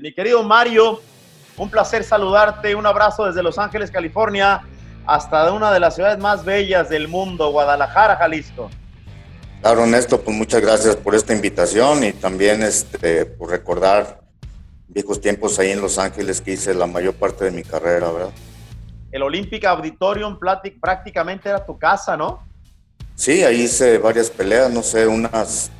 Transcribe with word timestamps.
Mi 0.00 0.14
querido 0.14 0.42
Mario, 0.42 1.02
un 1.58 1.68
placer 1.68 2.02
saludarte, 2.02 2.74
un 2.74 2.86
abrazo 2.86 3.26
desde 3.26 3.42
Los 3.42 3.58
Ángeles, 3.58 3.90
California, 3.90 4.62
hasta 5.04 5.52
una 5.52 5.70
de 5.70 5.80
las 5.80 5.96
ciudades 5.96 6.18
más 6.18 6.46
bellas 6.46 6.88
del 6.88 7.08
mundo, 7.08 7.52
Guadalajara, 7.52 8.16
Jalisco. 8.16 8.70
Claro, 9.60 9.82
Ernesto, 9.82 10.18
pues 10.18 10.34
muchas 10.34 10.62
gracias 10.62 10.96
por 10.96 11.14
esta 11.14 11.34
invitación 11.34 12.04
y 12.04 12.14
también 12.14 12.62
este, 12.62 13.26
por 13.26 13.50
recordar 13.50 14.22
viejos 14.88 15.20
tiempos 15.20 15.58
ahí 15.58 15.72
en 15.72 15.82
Los 15.82 15.98
Ángeles 15.98 16.40
que 16.40 16.52
hice 16.52 16.72
la 16.72 16.86
mayor 16.86 17.12
parte 17.12 17.44
de 17.44 17.50
mi 17.50 17.62
carrera, 17.62 18.10
¿verdad? 18.10 18.32
El 19.10 19.22
Olympic 19.22 19.62
Auditorium 19.66 20.38
prácticamente 20.80 21.50
era 21.50 21.66
tu 21.66 21.78
casa, 21.78 22.16
¿no? 22.16 22.42
Sí, 23.14 23.44
ahí 23.44 23.64
hice 23.64 23.98
varias 23.98 24.30
peleas, 24.30 24.70
no 24.70 24.82
sé, 24.82 25.06
unas 25.06 25.70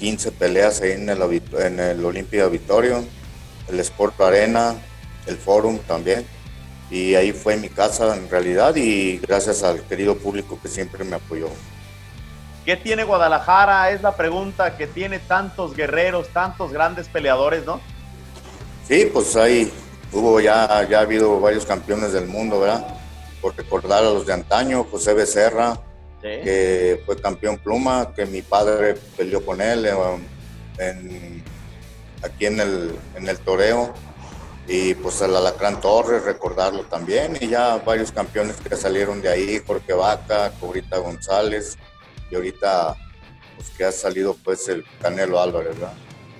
15 0.00 0.32
peleas 0.32 0.80
ahí 0.80 0.90
en 0.90 1.08
el, 1.08 1.22
en 1.56 1.78
el 1.78 2.04
Olympic 2.04 2.40
Auditorium, 2.40 3.06
el 3.68 3.80
Sport 3.80 4.20
Arena, 4.20 4.74
el 5.26 5.36
Forum 5.36 5.78
también. 5.78 6.26
Y 6.90 7.14
ahí 7.14 7.32
fue 7.32 7.56
mi 7.56 7.68
casa 7.68 8.16
en 8.16 8.30
realidad 8.30 8.74
y 8.76 9.18
gracias 9.18 9.62
al 9.62 9.82
querido 9.82 10.16
público 10.16 10.58
que 10.62 10.68
siempre 10.68 11.04
me 11.04 11.16
apoyó. 11.16 11.48
¿Qué 12.64 12.76
tiene 12.76 13.04
Guadalajara? 13.04 13.90
Es 13.90 14.02
la 14.02 14.16
pregunta 14.16 14.76
que 14.76 14.86
tiene 14.86 15.18
tantos 15.18 15.74
guerreros, 15.74 16.28
tantos 16.28 16.72
grandes 16.72 17.08
peleadores, 17.08 17.64
¿no? 17.64 17.80
Sí, 18.86 19.08
pues 19.12 19.36
ahí 19.36 19.70
hubo 20.12 20.40
ya, 20.40 20.86
ya 20.88 20.98
ha 20.98 21.02
habido 21.02 21.40
varios 21.40 21.66
campeones 21.66 22.12
del 22.12 22.26
mundo, 22.26 22.60
¿verdad? 22.60 22.86
Por 23.40 23.56
recordar 23.56 24.00
a 24.04 24.10
los 24.10 24.26
de 24.26 24.32
antaño, 24.32 24.84
José 24.90 25.14
Becerra, 25.14 25.78
que 26.20 27.02
fue 27.06 27.20
campeón 27.20 27.58
pluma, 27.58 28.12
que 28.14 28.26
mi 28.26 28.42
padre 28.42 28.94
peleó 29.16 29.44
con 29.44 29.60
él 29.60 29.86
eh, 29.86 31.37
aquí 32.22 32.46
en 32.46 32.60
el, 32.60 32.98
en 33.14 33.28
el 33.28 33.38
toreo. 33.38 33.92
Y 34.66 34.94
pues 34.94 35.22
el 35.22 35.34
Alacrán 35.34 35.80
Torres, 35.80 36.24
recordarlo 36.24 36.82
también. 36.84 37.38
Y 37.40 37.48
ya 37.48 37.76
varios 37.78 38.12
campeones 38.12 38.56
que 38.56 38.76
salieron 38.76 39.22
de 39.22 39.30
ahí, 39.30 39.62
Jorge 39.66 39.94
Vaca, 39.94 40.52
Cobrita 40.60 40.98
González. 40.98 41.78
Y 42.30 42.34
ahorita 42.34 42.96
pues 43.56 43.70
que 43.70 43.84
ha 43.84 43.92
salido 43.92 44.36
pues 44.44 44.68
el 44.68 44.84
Canelo 45.00 45.40
Álvarez, 45.40 45.78
¿verdad? 45.78 45.94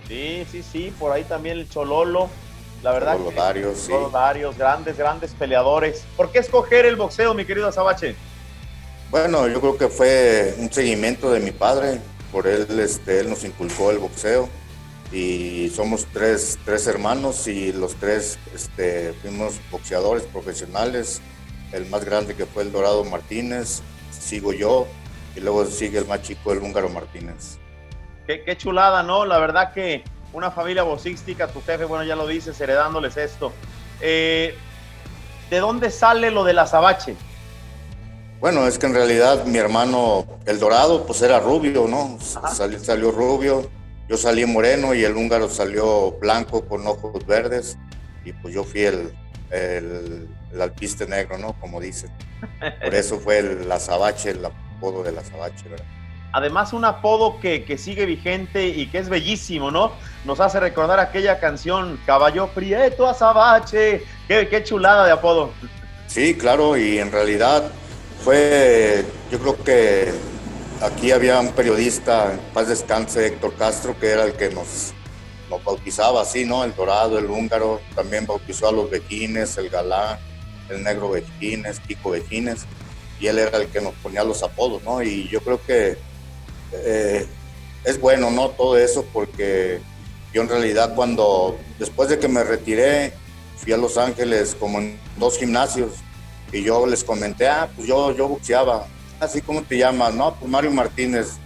Sí, 0.06 0.46
sí, 0.50 0.62
sí, 0.62 0.94
por 0.98 1.12
ahí 1.12 1.24
también 1.24 1.58
el 1.58 1.68
Chololo. 1.68 2.28
La 2.82 2.92
verdad. 2.92 3.18
Los 3.18 3.34
Darios, 3.34 3.78
sí. 3.78 3.92
Darios, 4.12 4.56
grandes, 4.56 4.96
grandes 4.96 5.32
peleadores. 5.32 6.04
¿Por 6.16 6.30
qué 6.30 6.38
escoger 6.38 6.86
el 6.86 6.96
boxeo, 6.96 7.34
mi 7.34 7.44
querido 7.44 7.66
Azabache? 7.66 8.14
Bueno, 9.10 9.48
yo 9.48 9.60
creo 9.60 9.76
que 9.76 9.88
fue 9.88 10.54
un 10.58 10.72
seguimiento 10.72 11.30
de 11.30 11.40
mi 11.40 11.50
padre. 11.50 11.98
Por 12.30 12.46
él, 12.46 12.78
este, 12.78 13.20
él 13.20 13.30
nos 13.30 13.42
inculcó 13.42 13.90
el 13.90 13.98
boxeo. 13.98 14.48
Y 15.10 15.70
somos 15.70 16.06
tres, 16.12 16.58
tres 16.64 16.86
hermanos 16.86 17.46
y 17.48 17.72
los 17.72 17.94
tres 17.94 18.38
este, 18.54 19.14
fuimos 19.22 19.54
boxeadores 19.70 20.24
profesionales. 20.24 21.22
El 21.72 21.86
más 21.86 22.04
grande 22.04 22.34
que 22.34 22.44
fue 22.44 22.62
el 22.62 22.72
Dorado 22.72 23.04
Martínez, 23.04 23.80
sigo 24.10 24.52
yo, 24.52 24.86
y 25.34 25.40
luego 25.40 25.64
sigue 25.64 25.98
el 25.98 26.06
más 26.06 26.22
chico, 26.22 26.52
el 26.52 26.58
Húngaro 26.58 26.88
Martínez. 26.88 27.58
Qué, 28.26 28.56
chulada, 28.58 29.02
¿no? 29.02 29.24
La 29.24 29.38
verdad 29.38 29.72
que 29.72 30.04
una 30.34 30.50
familia 30.50 30.82
boxística, 30.82 31.48
tu 31.48 31.62
jefe, 31.62 31.84
bueno, 31.84 32.04
ya 32.04 32.14
lo 32.14 32.26
dices, 32.26 32.60
heredándoles 32.60 33.16
esto. 33.16 33.52
Eh, 34.02 34.54
¿De 35.48 35.58
dónde 35.58 35.90
sale 35.90 36.30
lo 36.30 36.44
del 36.44 36.58
azabache? 36.58 37.16
Bueno, 38.40 38.66
es 38.66 38.78
que 38.78 38.86
en 38.86 38.94
realidad 38.94 39.46
mi 39.46 39.56
hermano, 39.56 40.26
el 40.44 40.60
dorado, 40.60 41.06
pues 41.06 41.22
era 41.22 41.40
rubio, 41.40 41.88
¿no? 41.88 42.18
Salió, 42.20 42.78
salió, 42.78 43.10
rubio, 43.10 43.70
yo 44.08 44.16
salí 44.16 44.46
moreno 44.46 44.94
y 44.94 45.04
el 45.04 45.16
húngaro 45.16 45.48
salió 45.48 46.12
blanco 46.12 46.64
con 46.66 46.86
ojos 46.86 47.26
verdes 47.26 47.76
y 48.24 48.32
pues 48.32 48.54
yo 48.54 48.64
fui 48.64 48.82
el, 48.82 49.12
el, 49.50 50.28
alpiste 50.60 51.06
negro, 51.06 51.38
¿no? 51.38 51.52
Como 51.60 51.80
dicen. 51.80 52.10
Por 52.82 52.94
eso 52.94 53.18
fue 53.18 53.38
el 53.38 53.70
azabache, 53.70 54.30
el 54.30 54.44
apodo 54.44 55.02
del 55.02 55.18
azabache, 55.18 55.68
¿verdad? 55.68 55.84
Además, 56.32 56.72
un 56.72 56.84
apodo 56.84 57.40
que, 57.40 57.78
sigue 57.78 58.04
vigente 58.04 58.66
y 58.66 58.86
que 58.88 58.98
es 58.98 59.08
bellísimo, 59.08 59.70
¿no? 59.70 59.92
Nos 60.24 60.40
hace 60.40 60.60
recordar 60.60 61.00
aquella 61.00 61.40
canción, 61.40 61.98
Caballo 62.04 62.48
Prieto 62.48 63.06
Azabache. 63.08 64.04
Qué, 64.26 64.46
qué 64.48 64.62
chulada 64.62 65.06
de 65.06 65.12
apodo. 65.12 65.50
Sí, 66.06 66.34
claro, 66.34 66.76
y 66.76 66.98
en 66.98 67.10
realidad 67.10 67.70
fue, 68.22 69.04
yo 69.30 69.38
creo 69.38 69.64
que 69.64 70.12
aquí 70.80 71.10
había 71.10 71.40
un 71.40 71.52
periodista, 71.52 72.38
paz 72.54 72.68
descanse, 72.68 73.26
Héctor 73.26 73.54
Castro, 73.56 73.98
que 73.98 74.08
era 74.08 74.24
el 74.24 74.34
que 74.34 74.50
nos, 74.50 74.92
nos 75.50 75.62
bautizaba 75.64 76.22
así, 76.22 76.44
¿no? 76.44 76.64
El 76.64 76.74
dorado, 76.74 77.18
el 77.18 77.26
húngaro, 77.26 77.80
también 77.94 78.26
bautizó 78.26 78.68
a 78.68 78.72
los 78.72 78.90
vejines, 78.90 79.56
el 79.58 79.70
galán, 79.70 80.18
el 80.68 80.82
negro 80.82 81.10
vejines, 81.10 81.80
Kiko 81.80 82.10
vejines, 82.10 82.66
y 83.20 83.26
él 83.26 83.38
era 83.38 83.58
el 83.58 83.68
que 83.68 83.80
nos 83.80 83.94
ponía 83.94 84.22
los 84.24 84.42
apodos, 84.42 84.82
¿no? 84.82 85.02
Y 85.02 85.28
yo 85.28 85.40
creo 85.40 85.60
que 85.64 85.96
eh, 86.72 87.26
es 87.84 88.00
bueno, 88.00 88.30
¿no? 88.30 88.50
Todo 88.50 88.78
eso 88.78 89.04
porque 89.12 89.80
yo 90.32 90.42
en 90.42 90.48
realidad 90.48 90.94
cuando, 90.94 91.58
después 91.78 92.08
de 92.08 92.18
que 92.18 92.28
me 92.28 92.44
retiré, 92.44 93.12
fui 93.56 93.72
a 93.72 93.76
Los 93.76 93.98
Ángeles 93.98 94.56
como 94.58 94.78
en 94.78 95.00
dos 95.16 95.38
gimnasios 95.38 95.92
y 96.52 96.62
yo 96.62 96.86
les 96.86 97.02
comenté, 97.02 97.48
ah, 97.48 97.68
pues 97.74 97.88
yo, 97.88 98.14
yo 98.14 98.28
boxeaba, 98.28 98.86
así 99.20 99.42
como 99.42 99.62
te 99.62 99.78
llamas, 99.78 100.14
no, 100.14 100.34
pues 100.34 100.50
Mario 100.50 100.70
Martínez. 100.70 101.38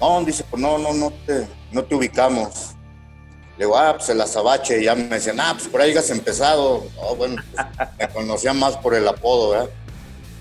No, 0.00 0.24
dice, 0.24 0.42
pues 0.48 0.62
no, 0.62 0.78
no, 0.78 0.92
no 0.92 1.12
te, 1.26 1.48
no 1.72 1.82
te 1.84 1.94
ubicamos. 1.94 2.72
Le 3.56 3.64
digo, 3.64 3.78
ah, 3.78 3.94
pues 3.96 4.10
el 4.10 4.20
azabache, 4.20 4.80
y 4.80 4.84
ya 4.84 4.94
me 4.94 5.04
decían, 5.04 5.40
ah, 5.40 5.54
pues 5.54 5.66
por 5.68 5.80
ahí 5.80 5.96
has 5.96 6.10
empezado. 6.10 6.86
Oh, 6.98 7.16
bueno, 7.16 7.42
pues, 7.54 7.66
me 7.98 8.06
conocían 8.08 8.58
más 8.58 8.76
por 8.76 8.94
el 8.94 9.08
apodo, 9.08 9.48
¿verdad? 9.50 9.70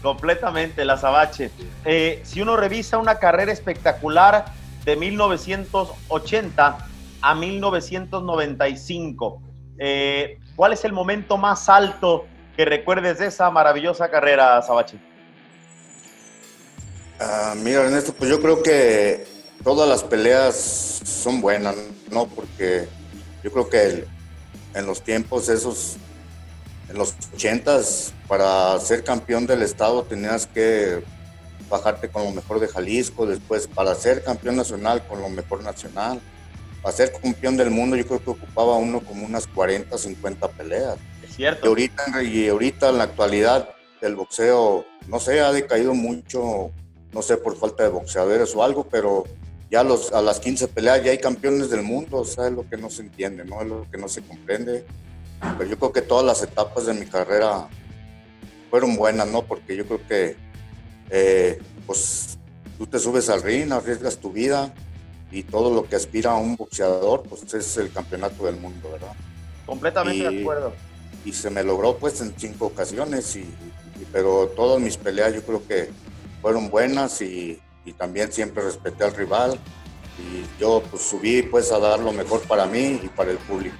Completamente, 0.01 0.81
el 0.81 0.89
azabache. 0.89 1.51
Eh, 1.85 2.19
si 2.23 2.41
uno 2.41 2.57
revisa 2.57 2.97
una 2.97 3.15
carrera 3.15 3.53
espectacular 3.53 4.43
de 4.83 4.97
1980 4.97 6.77
a 7.21 7.35
1995, 7.35 9.41
eh, 9.79 10.37
¿cuál 10.55 10.73
es 10.73 10.85
el 10.85 10.93
momento 10.93 11.37
más 11.37 11.69
alto 11.69 12.27
que 12.55 12.65
recuerdes 12.65 13.17
de 13.19 13.27
esa 13.27 13.49
maravillosa 13.49 14.11
carrera, 14.11 14.57
Azabache? 14.57 14.99
Ah, 17.19 17.53
mira, 17.57 17.83
Ernesto, 17.83 18.13
pues 18.13 18.29
yo 18.29 18.41
creo 18.41 18.61
que 18.61 19.25
todas 19.63 19.87
las 19.87 20.03
peleas 20.03 20.55
son 20.55 21.41
buenas, 21.41 21.75
¿no? 22.11 22.27
Porque 22.27 22.87
yo 23.43 23.51
creo 23.51 23.69
que 23.69 24.05
en 24.73 24.85
los 24.85 25.01
tiempos 25.01 25.49
esos 25.49 25.97
en 26.89 26.97
los 26.97 27.15
ochentas, 27.33 28.13
para 28.27 28.79
ser 28.79 29.03
campeón 29.03 29.47
del 29.47 29.61
estado 29.63 30.03
tenías 30.03 30.45
que 30.45 31.03
bajarte 31.69 32.09
con 32.09 32.23
lo 32.23 32.31
mejor 32.31 32.59
de 32.59 32.67
Jalisco, 32.67 33.25
después 33.25 33.67
para 33.67 33.95
ser 33.95 34.23
campeón 34.23 34.55
nacional 34.55 35.05
con 35.07 35.21
lo 35.21 35.29
mejor 35.29 35.63
nacional, 35.63 36.21
para 36.83 36.95
ser 36.95 37.11
campeón 37.13 37.57
del 37.57 37.71
mundo 37.71 37.95
yo 37.95 38.05
creo 38.05 38.23
que 38.23 38.29
ocupaba 38.29 38.75
uno 38.75 38.99
como 38.99 39.25
unas 39.25 39.47
40, 39.47 39.97
50 39.97 40.47
peleas. 40.49 40.97
Es 41.23 41.35
cierto. 41.35 41.65
Y 41.65 41.69
ahorita, 41.69 42.23
y 42.23 42.47
ahorita 42.49 42.89
en 42.89 42.97
la 42.99 43.05
actualidad 43.05 43.69
el 44.01 44.15
boxeo, 44.15 44.85
no 45.07 45.19
sé, 45.19 45.41
ha 45.41 45.51
decaído 45.51 45.95
mucho, 45.95 46.71
no 47.15 47.21
sé, 47.21 47.37
por 47.37 47.55
falta 47.55 47.83
de 47.83 47.89
boxeadores 47.89 48.53
o 48.55 48.61
algo, 48.61 48.85
pero 48.91 49.23
ya 49.71 49.85
los, 49.85 50.11
a 50.11 50.21
las 50.21 50.41
15 50.41 50.67
peleas 50.67 51.01
ya 51.01 51.11
hay 51.11 51.17
campeones 51.17 51.69
del 51.69 51.81
mundo, 51.81 52.17
o 52.17 52.25
sea, 52.25 52.47
es 52.47 52.51
lo 52.51 52.67
que 52.67 52.75
no 52.75 52.89
se 52.89 53.03
entiende, 53.03 53.45
¿no? 53.45 53.61
Es 53.61 53.67
lo 53.67 53.87
que 53.89 53.97
no 53.97 54.09
se 54.09 54.21
comprende. 54.21 54.85
Pero 55.57 55.69
yo 55.69 55.79
creo 55.79 55.93
que 55.93 56.01
todas 56.01 56.25
las 56.25 56.43
etapas 56.43 56.85
de 56.85 56.93
mi 56.93 57.05
carrera 57.05 57.69
fueron 58.69 58.97
buenas, 58.97 59.29
¿no? 59.29 59.43
Porque 59.43 59.77
yo 59.77 59.85
creo 59.85 60.05
que, 60.05 60.35
eh, 61.09 61.61
pues, 61.87 62.37
tú 62.77 62.85
te 62.85 62.99
subes 62.99 63.29
al 63.29 63.41
ring, 63.41 63.71
arriesgas 63.71 64.17
tu 64.17 64.33
vida 64.33 64.73
y 65.31 65.43
todo 65.43 65.73
lo 65.73 65.87
que 65.87 65.95
aspira 65.95 66.31
a 66.31 66.35
un 66.35 66.57
boxeador, 66.57 67.23
pues 67.23 67.53
es 67.53 67.77
el 67.77 67.93
campeonato 67.93 68.45
del 68.45 68.57
mundo, 68.57 68.91
¿verdad? 68.91 69.13
Completamente 69.65 70.29
de 70.29 70.41
acuerdo. 70.41 70.73
Y 71.23 71.31
se 71.31 71.49
me 71.49 71.63
logró, 71.63 71.95
pues, 71.95 72.19
en 72.19 72.33
cinco 72.37 72.65
ocasiones, 72.65 73.37
y, 73.37 73.45
pero 74.11 74.47
todas 74.53 74.81
mis 74.81 74.97
peleas 74.97 75.33
yo 75.33 75.41
creo 75.43 75.65
que 75.65 75.89
fueron 76.45 76.69
buenas 76.69 77.23
y, 77.23 77.59
y 77.85 77.93
también 77.93 78.31
siempre 78.31 78.61
respeté 78.61 79.03
al 79.03 79.15
rival 79.15 79.59
y 80.19 80.61
yo 80.61 80.83
pues 80.91 81.01
subí 81.01 81.41
pues 81.41 81.71
a 81.71 81.79
dar 81.79 81.97
lo 81.99 82.11
mejor 82.13 82.39
para 82.41 82.67
mí 82.67 82.99
y 83.01 83.07
para 83.07 83.31
el 83.31 83.37
público 83.39 83.75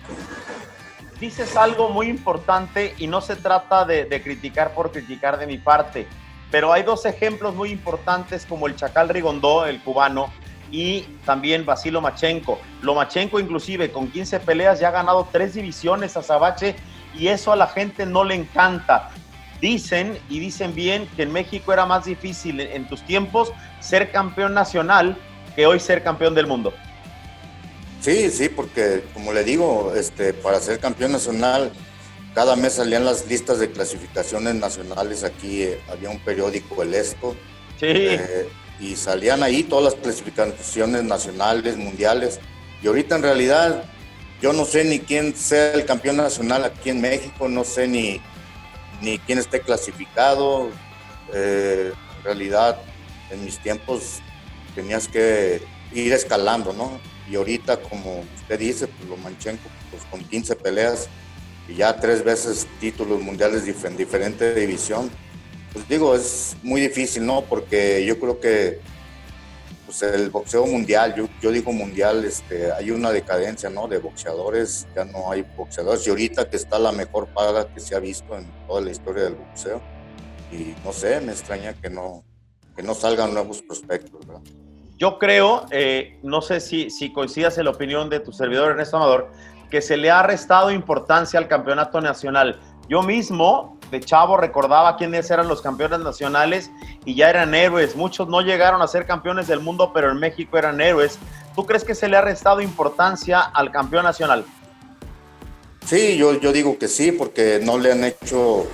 dices 1.19 1.55
algo 1.55 1.89
muy 1.89 2.07
importante 2.07 2.95
y 2.97 3.05
no 3.05 3.21
se 3.21 3.35
trata 3.35 3.85
de, 3.85 4.19
criticar 4.19 4.73
por 4.73 4.91
criticar 4.91 5.37
de 5.37 5.45
mi 5.45 5.59
parte, 5.59 6.07
pero 6.49 6.73
hay 6.73 6.81
dos 6.81 7.05
ejemplos 7.05 7.53
muy 7.53 7.69
importantes 7.69 8.47
como 8.47 8.65
el 8.65 8.75
Chacal 8.75 9.09
Rigondó, 9.09 9.67
el 9.67 9.79
cubano, 9.83 10.31
y 10.71 11.01
también 11.23 11.67
Basilo 11.67 12.01
Machenko. 12.01 12.59
Lomachenko 12.81 13.39
inclusive 13.39 13.91
con 13.91 14.09
15 14.09 14.39
peleas 14.39 14.79
ya 14.79 14.87
ha 14.87 14.91
ganado 14.91 15.27
tres 15.31 15.53
divisiones 15.53 16.17
a 16.17 16.23
Sabache 16.23 16.75
y 17.13 17.27
eso 17.27 17.51
a 17.51 17.55
la 17.55 17.67
gente 17.67 18.07
no 18.07 18.23
le 18.23 18.33
encanta. 18.33 19.11
Dicen 19.65 20.19
y 20.29 20.37
dicen 20.37 20.75
bien 20.75 21.09
que 21.15 21.23
en 21.23 21.33
México 21.33 21.73
era 21.73 21.87
más 21.87 22.05
difícil 22.05 22.59
en 22.59 22.87
tus 22.87 23.03
tiempos 23.03 23.51
ser 23.79 24.11
campeón 24.11 24.53
nacional 24.53 25.17
que 25.55 25.65
hoy 25.65 25.79
ser 25.79 26.03
campeón 26.03 26.35
del 26.35 26.45
mundo. 26.45 26.71
Sí, 27.99 28.29
sí, 28.29 28.47
porque 28.47 29.05
como 29.11 29.33
le 29.33 29.43
digo, 29.43 29.91
este, 29.95 30.33
para 30.33 30.59
ser 30.59 30.77
campeón 30.77 31.13
nacional, 31.13 31.71
cada 32.35 32.55
mes 32.55 32.73
salían 32.73 33.05
las 33.05 33.27
listas 33.27 33.57
de 33.57 33.71
clasificaciones 33.71 34.53
nacionales. 34.53 35.23
Aquí 35.23 35.63
eh, 35.63 35.79
había 35.89 36.11
un 36.11 36.19
periódico, 36.19 36.83
El 36.83 36.93
Esto. 36.93 37.35
Sí. 37.79 37.87
Eh, 37.87 38.47
y 38.79 38.95
salían 38.95 39.41
ahí 39.41 39.63
todas 39.63 39.85
las 39.85 39.95
clasificaciones 39.95 41.03
nacionales, 41.03 41.75
mundiales. 41.75 42.39
Y 42.83 42.87
ahorita 42.87 43.15
en 43.15 43.23
realidad 43.23 43.83
yo 44.43 44.53
no 44.53 44.63
sé 44.63 44.83
ni 44.83 44.99
quién 44.99 45.35
sea 45.35 45.73
el 45.73 45.85
campeón 45.85 46.17
nacional 46.17 46.65
aquí 46.65 46.91
en 46.91 47.01
México, 47.01 47.49
no 47.49 47.63
sé 47.63 47.87
ni, 47.87 48.21
ni 49.01 49.19
quién 49.19 49.39
esté 49.39 49.61
clasificado. 49.61 50.69
Eh, 51.33 51.93
en 52.17 52.23
realidad, 52.23 52.81
en 53.29 53.43
mis 53.43 53.59
tiempos 53.59 54.21
tenías 54.73 55.07
que 55.07 55.61
ir 55.93 56.13
escalando, 56.13 56.73
¿no? 56.73 56.99
Y 57.29 57.35
ahorita, 57.35 57.77
como 57.81 58.23
usted 58.35 58.59
dice, 58.59 58.87
pues 58.87 59.09
Lomanchenko, 59.09 59.69
pues 59.89 60.03
con 60.11 60.23
15 60.23 60.55
peleas 60.57 61.09
y 61.67 61.75
ya 61.75 61.99
tres 61.99 62.23
veces 62.23 62.67
títulos 62.79 63.21
mundiales 63.21 63.63
en 63.83 63.97
diferente 63.97 64.53
división, 64.53 65.09
pues 65.73 65.87
digo, 65.87 66.15
es 66.15 66.55
muy 66.61 66.81
difícil, 66.81 67.25
¿no? 67.25 67.41
Porque 67.41 68.05
yo 68.05 68.19
creo 68.19 68.39
que 68.39 68.79
pues 69.99 70.13
el 70.13 70.29
boxeo 70.29 70.65
mundial, 70.65 71.15
yo, 71.41 71.51
digo 71.51 71.71
mundial, 71.71 72.25
este, 72.25 72.71
hay 72.71 72.91
una 72.91 73.11
decadencia, 73.11 73.69
¿no? 73.69 73.87
De 73.87 73.97
boxeadores, 73.97 74.87
ya 74.95 75.05
no 75.05 75.31
hay 75.31 75.45
boxeadores. 75.55 76.05
Y 76.05 76.09
ahorita 76.09 76.49
que 76.49 76.57
está 76.57 76.79
la 76.79 76.91
mejor 76.91 77.27
paga 77.27 77.67
que 77.67 77.79
se 77.79 77.95
ha 77.95 77.99
visto 77.99 78.37
en 78.37 78.45
toda 78.67 78.81
la 78.81 78.91
historia 78.91 79.23
del 79.23 79.35
boxeo. 79.35 79.81
Y 80.51 80.75
no 80.83 80.91
sé, 80.91 81.21
me 81.21 81.31
extraña 81.31 81.73
que 81.73 81.89
no, 81.89 82.23
que 82.75 82.83
no 82.83 82.93
salgan 82.93 83.33
nuevos 83.33 83.61
prospectos, 83.61 84.25
¿verdad? 84.25 84.41
Yo 84.97 85.17
creo, 85.17 85.65
eh, 85.71 86.19
no 86.23 86.41
sé 86.41 86.59
si, 86.59 86.89
si 86.89 87.11
coincidas 87.11 87.57
en 87.57 87.65
la 87.65 87.71
opinión 87.71 88.09
de 88.09 88.19
tu 88.19 88.31
servidor 88.31 88.71
Ernesto 88.71 88.97
Amador, 88.97 89.31
que 89.69 89.81
se 89.81 89.97
le 89.97 90.09
ha 90.09 90.23
restado 90.23 90.71
importancia 90.71 91.39
al 91.39 91.47
campeonato 91.47 91.99
nacional. 91.99 92.59
Yo 92.87 93.01
mismo, 93.01 93.74
de 93.91 93.99
chavo, 93.99 94.37
recordaba 94.37 94.97
quiénes 94.97 95.29
eran 95.29 95.47
los 95.47 95.61
campeones 95.61 95.99
nacionales 95.99 96.71
y 97.05 97.15
ya 97.15 97.29
eran 97.29 97.53
héroes. 97.53 97.95
Muchos 97.95 98.27
no 98.27 98.41
llegaron 98.41 98.81
a 98.81 98.87
ser 98.87 99.05
campeones 99.05 99.47
del 99.47 99.59
mundo, 99.59 99.91
pero 99.93 100.11
en 100.11 100.17
México 100.17 100.57
eran 100.57 100.81
héroes. 100.81 101.17
¿Tú 101.55 101.65
crees 101.65 101.83
que 101.83 101.95
se 101.95 102.07
le 102.07 102.17
ha 102.17 102.21
restado 102.21 102.61
importancia 102.61 103.39
al 103.39 103.71
campeón 103.71 104.03
nacional? 104.03 104.45
Sí, 105.85 106.17
yo, 106.17 106.39
yo 106.39 106.51
digo 106.51 106.77
que 106.79 106.87
sí, 106.87 107.11
porque 107.11 107.59
no 107.63 107.77
le 107.77 107.91
han 107.91 108.03
hecho 108.03 108.67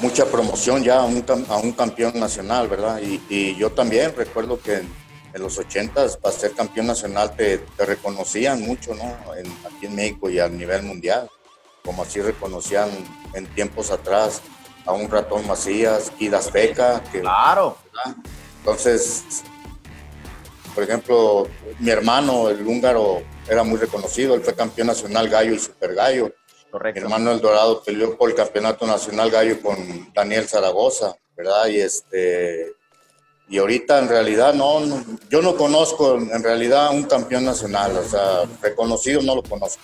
mucha 0.00 0.26
promoción 0.26 0.84
ya 0.84 1.00
a 1.00 1.04
un, 1.04 1.24
a 1.48 1.56
un 1.56 1.72
campeón 1.72 2.20
nacional, 2.20 2.68
¿verdad? 2.68 3.00
Y, 3.00 3.56
yo 3.56 3.72
también 3.72 4.14
recuerdo 4.16 4.60
que 4.60 4.74
en, 4.74 5.08
los 5.42 5.56
80 5.56 6.06
para 6.20 6.34
ser 6.34 6.52
campeón 6.52 6.88
nacional 6.88 7.34
te, 7.36 7.58
te 7.58 7.86
reconocían 7.86 8.60
mucho, 8.60 8.94
¿no? 8.94 9.34
En, 9.36 9.46
aquí 9.64 9.86
en 9.86 9.94
México 9.94 10.28
y 10.28 10.40
a 10.40 10.48
nivel 10.48 10.82
mundial 10.82 11.30
como 11.88 12.02
así 12.02 12.20
reconocían 12.20 12.90
en 13.32 13.46
tiempos 13.46 13.90
atrás 13.90 14.42
a 14.88 14.92
un 14.92 15.10
ratón 15.10 15.46
Macías, 15.46 16.10
Kid 16.18 16.32
Azteca. 16.32 17.02
Que, 17.12 17.20
claro. 17.20 17.76
Entonces, 18.60 19.44
por 20.74 20.82
ejemplo, 20.82 21.46
mi 21.78 21.90
hermano, 21.90 22.48
el 22.48 22.66
húngaro, 22.66 23.22
era 23.46 23.62
muy 23.62 23.78
reconocido, 23.78 24.34
él 24.34 24.42
fue 24.42 24.54
campeón 24.54 24.88
nacional 24.88 25.28
gallo 25.28 25.52
y 25.52 25.58
super 25.58 25.94
gallo. 25.94 26.32
Correcto. 26.70 27.00
Mi 27.00 27.04
hermano 27.04 27.32
El 27.32 27.40
Dorado 27.40 27.82
peleó 27.82 28.16
por 28.16 28.30
el 28.30 28.36
campeonato 28.36 28.86
nacional 28.86 29.30
gallo 29.30 29.60
con 29.60 30.12
Daniel 30.14 30.48
Zaragoza, 30.48 31.14
¿verdad? 31.36 31.66
Y 31.66 31.80
este 31.80 32.74
y 33.50 33.56
ahorita 33.56 33.98
en 33.98 34.08
realidad 34.08 34.52
no, 34.52 34.80
no, 34.80 35.02
yo 35.30 35.40
no 35.40 35.56
conozco 35.56 36.16
en 36.16 36.42
realidad 36.42 36.90
un 36.92 37.04
campeón 37.04 37.44
nacional, 37.44 37.96
o 37.96 38.04
sea, 38.04 38.44
reconocido 38.60 39.22
no 39.22 39.36
lo 39.36 39.42
conozco. 39.42 39.82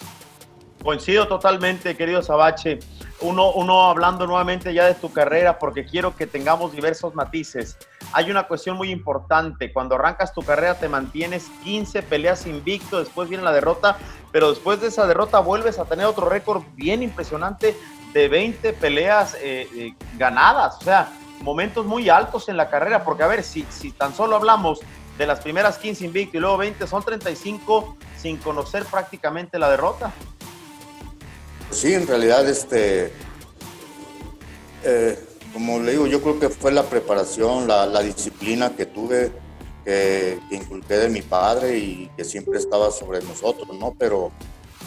Coincido 0.84 1.26
totalmente, 1.26 1.96
querido 1.96 2.22
Sabache. 2.22 2.78
Uno, 3.22 3.52
uno 3.52 3.86
hablando 3.86 4.26
nuevamente 4.26 4.74
ya 4.74 4.84
de 4.84 4.92
tu 4.92 5.10
carrera, 5.10 5.58
porque 5.58 5.86
quiero 5.86 6.14
que 6.14 6.26
tengamos 6.26 6.72
diversos 6.72 7.14
matices. 7.14 7.78
Hay 8.12 8.30
una 8.30 8.42
cuestión 8.42 8.76
muy 8.76 8.90
importante. 8.90 9.72
Cuando 9.72 9.94
arrancas 9.94 10.34
tu 10.34 10.42
carrera 10.42 10.74
te 10.74 10.90
mantienes 10.90 11.46
15 11.62 12.02
peleas 12.02 12.46
invicto, 12.46 12.98
después 12.98 13.30
viene 13.30 13.42
la 13.42 13.52
derrota, 13.52 13.96
pero 14.30 14.50
después 14.50 14.78
de 14.82 14.88
esa 14.88 15.06
derrota 15.06 15.38
vuelves 15.38 15.78
a 15.78 15.86
tener 15.86 16.04
otro 16.04 16.28
récord 16.28 16.62
bien 16.74 17.02
impresionante 17.02 17.74
de 18.12 18.28
20 18.28 18.74
peleas 18.74 19.38
eh, 19.40 19.66
eh, 19.74 19.94
ganadas. 20.18 20.76
O 20.82 20.84
sea, 20.84 21.08
momentos 21.40 21.86
muy 21.86 22.10
altos 22.10 22.50
en 22.50 22.58
la 22.58 22.68
carrera, 22.68 23.04
porque 23.04 23.22
a 23.22 23.26
ver, 23.28 23.42
si, 23.42 23.64
si 23.70 23.90
tan 23.90 24.14
solo 24.14 24.36
hablamos 24.36 24.80
de 25.16 25.26
las 25.26 25.40
primeras 25.40 25.78
15 25.78 26.04
invicto 26.04 26.36
y 26.36 26.40
luego 26.40 26.58
20, 26.58 26.86
son 26.86 27.02
35 27.02 27.96
sin 28.18 28.36
conocer 28.36 28.84
prácticamente 28.84 29.58
la 29.58 29.70
derrota. 29.70 30.12
Sí, 31.70 31.92
en 31.92 32.06
realidad, 32.06 32.48
este, 32.48 33.12
eh, 34.84 35.18
como 35.52 35.80
le 35.80 35.92
digo, 35.92 36.06
yo 36.06 36.20
creo 36.20 36.38
que 36.38 36.48
fue 36.48 36.72
la 36.72 36.84
preparación, 36.84 37.66
la, 37.66 38.02
disciplina 38.02 38.74
que 38.76 38.86
tuve, 38.86 39.32
que, 39.84 40.38
inculqué 40.50 40.94
de 40.94 41.08
mi 41.08 41.22
padre 41.22 41.78
y 41.78 42.10
que 42.16 42.24
siempre 42.24 42.58
estaba 42.58 42.90
sobre 42.90 43.22
nosotros, 43.22 43.76
¿no? 43.78 43.94
Pero, 43.98 44.30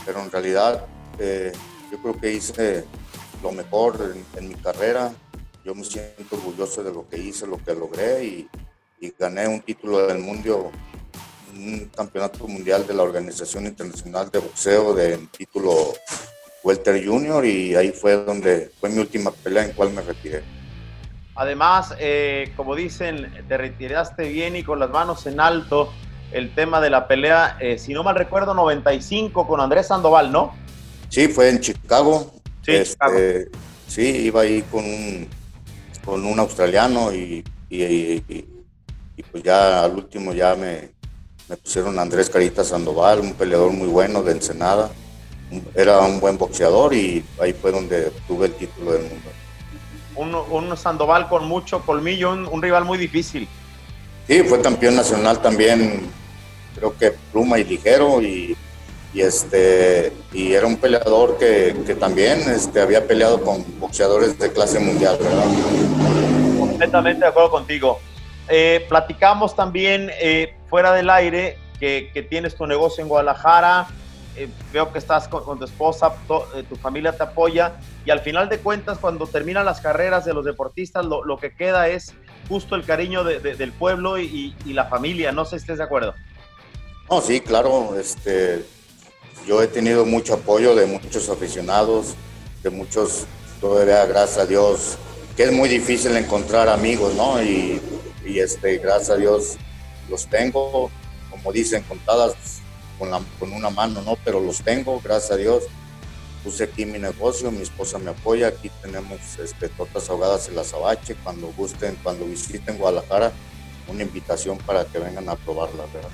pero 0.05 0.21
en 0.21 0.31
realidad, 0.31 0.85
eh, 1.19 1.51
yo 1.91 1.97
creo 1.99 2.19
que 2.19 2.33
hice 2.33 2.85
lo 3.41 3.51
mejor 3.51 4.13
en, 4.15 4.43
en, 4.43 4.49
mi 4.49 4.55
carrera. 4.55 5.13
Yo 5.63 5.75
me 5.75 5.83
siento 5.83 6.35
orgulloso 6.35 6.83
de 6.83 6.93
lo 6.93 7.07
que 7.07 7.17
hice, 7.17 7.45
lo 7.45 7.57
que 7.57 7.73
logré 7.73 8.23
y, 8.23 8.49
y 8.99 9.13
gané 9.17 9.47
un 9.47 9.61
título 9.61 10.07
del 10.07 10.19
mundo, 10.19 10.71
un 11.53 11.91
campeonato 11.95 12.47
mundial 12.47 12.85
de 12.87 12.93
la 12.93 13.03
Organización 13.03 13.65
Internacional 13.65 14.29
de 14.31 14.39
Boxeo 14.39 14.93
de 14.93 15.17
título 15.37 15.93
Welter 16.67 17.07
Junior 17.07 17.45
y 17.45 17.75
ahí 17.75 17.91
fue 17.91 18.25
donde 18.25 18.69
fue 18.77 18.89
mi 18.89 18.99
última 18.99 19.31
pelea 19.31 19.63
en 19.63 19.71
cual 19.71 19.93
me 19.93 20.01
retiré. 20.01 20.43
Además, 21.35 21.93
eh, 21.97 22.51
como 22.57 22.75
dicen, 22.75 23.31
te 23.47 23.57
retiraste 23.57 24.27
bien 24.27 24.57
y 24.57 24.63
con 24.63 24.77
las 24.79 24.89
manos 24.89 25.25
en 25.27 25.39
alto. 25.39 25.93
El 26.33 26.53
tema 26.53 26.81
de 26.81 26.89
la 26.89 27.07
pelea, 27.07 27.57
eh, 27.61 27.77
si 27.77 27.93
no 27.93 28.03
mal 28.03 28.15
recuerdo, 28.15 28.53
95 28.53 29.47
con 29.47 29.61
Andrés 29.61 29.87
Sandoval, 29.87 30.29
¿no? 30.29 30.53
Sí, 31.07 31.29
fue 31.29 31.49
en 31.49 31.61
Chicago. 31.61 32.33
Sí, 32.65 32.73
este, 32.73 32.91
Chicago. 32.91 33.17
sí 33.87 34.01
iba 34.25 34.41
ahí 34.41 34.61
con 34.63 34.83
un, 34.83 35.27
con 36.03 36.25
un 36.25 36.37
australiano 36.37 37.13
y, 37.13 37.45
y, 37.69 37.83
y, 37.83 38.23
y, 39.15 39.23
pues 39.23 39.41
ya 39.41 39.85
al 39.85 39.93
último 39.93 40.33
ya 40.33 40.55
me, 40.55 40.89
me 41.47 41.55
pusieron 41.55 41.97
a 41.97 42.01
Andrés 42.01 42.29
Carita 42.29 42.65
Sandoval, 42.65 43.21
un 43.21 43.35
peleador 43.35 43.71
muy 43.71 43.87
bueno 43.87 44.21
de 44.21 44.33
Ensenada 44.33 44.91
era 45.75 45.99
un 46.01 46.19
buen 46.19 46.37
boxeador 46.37 46.93
y 46.93 47.23
ahí 47.41 47.53
fue 47.53 47.71
donde 47.71 48.11
tuve 48.27 48.47
el 48.47 48.53
título 48.53 48.93
del 48.93 49.03
mundo. 49.03 49.29
Un, 50.15 50.35
un 50.35 50.77
Sandoval 50.77 51.29
con 51.29 51.47
mucho 51.47 51.81
colmillo, 51.81 52.31
un, 52.31 52.47
un, 52.47 52.61
rival 52.61 52.85
muy 52.85 52.97
difícil. 52.97 53.47
Sí, 54.27 54.43
fue 54.43 54.61
campeón 54.61 54.95
nacional 54.95 55.41
también, 55.41 56.09
creo 56.75 56.95
que 56.97 57.11
pluma 57.31 57.59
y 57.59 57.63
ligero 57.63 58.21
y, 58.21 58.57
y 59.13 59.21
este 59.21 60.11
y 60.33 60.53
era 60.53 60.67
un 60.67 60.77
peleador 60.77 61.37
que, 61.37 61.75
que, 61.85 61.95
también 61.95 62.39
este, 62.49 62.81
había 62.81 63.07
peleado 63.07 63.41
con 63.41 63.63
boxeadores 63.79 64.37
de 64.37 64.51
clase 64.51 64.79
mundial, 64.79 65.17
¿verdad? 65.21 65.45
Completamente 66.59 67.21
de 67.21 67.27
acuerdo 67.27 67.51
contigo. 67.51 67.99
Eh, 68.49 68.85
platicamos 68.89 69.55
también 69.55 70.09
eh, 70.19 70.55
fuera 70.69 70.93
del 70.93 71.09
aire 71.09 71.57
que, 71.79 72.11
que 72.13 72.23
tienes 72.23 72.55
tu 72.55 72.65
negocio 72.65 73.01
en 73.01 73.09
Guadalajara, 73.09 73.87
eh, 74.37 74.49
veo 74.71 74.91
que 74.91 74.99
estás 74.99 75.27
con, 75.27 75.57
tu 75.57 75.65
esposa, 75.65 76.13
eh, 76.55 76.63
tu 76.67 76.75
familia 76.75 77.11
te 77.11 77.23
apoya 77.23 77.73
y 78.05 78.11
al 78.11 78.19
final 78.19 78.49
de 78.49 78.59
cuentas 78.59 78.99
cuando 78.99 79.25
terminan 79.25 79.65
las 79.65 79.81
carreras 79.81 80.25
de 80.25 80.33
los 80.33 80.45
deportistas 80.45 81.05
lo, 81.05 81.37
que 81.37 81.55
queda 81.55 81.87
es 81.87 82.13
justo 82.47 82.75
el 82.75 82.85
cariño 82.85 83.23
de, 83.23 83.39
de, 83.39 83.55
del 83.55 83.71
pueblo 83.71 84.19
y, 84.19 84.55
y, 84.65 84.73
la 84.73 84.85
familia, 84.85 85.31
no 85.31 85.43
sé 85.43 85.51
si 85.51 85.63
estés 85.63 85.79
de 85.79 85.83
acuerdo. 85.85 86.13
No, 87.09 87.19
sí, 87.21 87.41
claro, 87.41 87.97
este, 87.99 88.63
yo 89.47 89.61
he 89.61 89.67
tenido 89.67 90.05
mucho 90.05 90.35
apoyo 90.35 90.75
de 90.75 90.85
muchos 90.85 91.29
aficionados, 91.29 92.15
de 92.61 92.69
muchos, 92.69 93.25
todavía 93.59 94.05
gracias 94.05 94.37
a 94.37 94.45
Dios, 94.45 94.97
que 95.35 95.43
es 95.43 95.51
muy 95.51 95.67
difícil 95.67 96.15
encontrar 96.15 96.69
amigos, 96.69 97.15
¿no? 97.15 97.41
Y, 97.41 97.81
y 98.25 98.39
este, 98.39 98.77
gracias 98.77 99.09
a 99.09 99.15
Dios 99.15 99.57
los 100.09 100.27
tengo, 100.27 100.91
como 101.29 101.51
dicen, 101.51 101.83
contadas 101.83 102.61
con, 102.97 103.11
la, 103.11 103.21
con 103.39 103.51
una 103.53 103.69
mano, 103.69 104.01
¿no? 104.01 104.17
Pero 104.23 104.39
los 104.39 104.61
tengo, 104.61 104.99
gracias 105.03 105.31
a 105.31 105.35
Dios. 105.35 105.63
Puse 106.43 106.63
aquí 106.63 106.85
mi 106.85 106.99
negocio, 106.99 107.51
mi 107.51 107.61
esposa 107.61 107.97
me 107.97 108.11
apoya, 108.11 108.47
aquí 108.47 108.71
tenemos 108.81 109.19
este, 109.43 109.69
tortas 109.69 110.09
ahogadas 110.09 110.47
en 110.47 110.55
la 110.55 110.63
Sabache, 110.63 111.15
cuando 111.23 111.47
gusten, 111.57 111.97
cuando 112.03 112.25
visiten 112.25 112.77
Guadalajara, 112.77 113.31
una 113.87 114.03
invitación 114.03 114.57
para 114.59 114.85
que 114.85 114.99
vengan 114.99 115.27
a 115.29 115.35
probarlas, 115.35 115.91
¿verdad? 115.91 116.09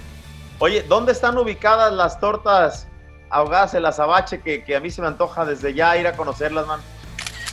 Oye, 0.60 0.84
¿dónde 0.84 1.12
están 1.12 1.38
ubicadas 1.38 1.94
las 1.94 2.20
tortas 2.20 2.88
ahogadas 3.30 3.74
en 3.74 3.84
la 3.84 3.92
Sabache 3.92 4.42
que, 4.42 4.64
que 4.64 4.76
a 4.76 4.80
mí 4.80 4.90
se 4.92 5.02
me 5.02 5.08
antoja 5.08 5.46
desde 5.46 5.74
ya 5.74 5.98
ir 5.98 6.08
a 6.08 6.16
conocerlas, 6.16 6.66
man? 6.66 6.82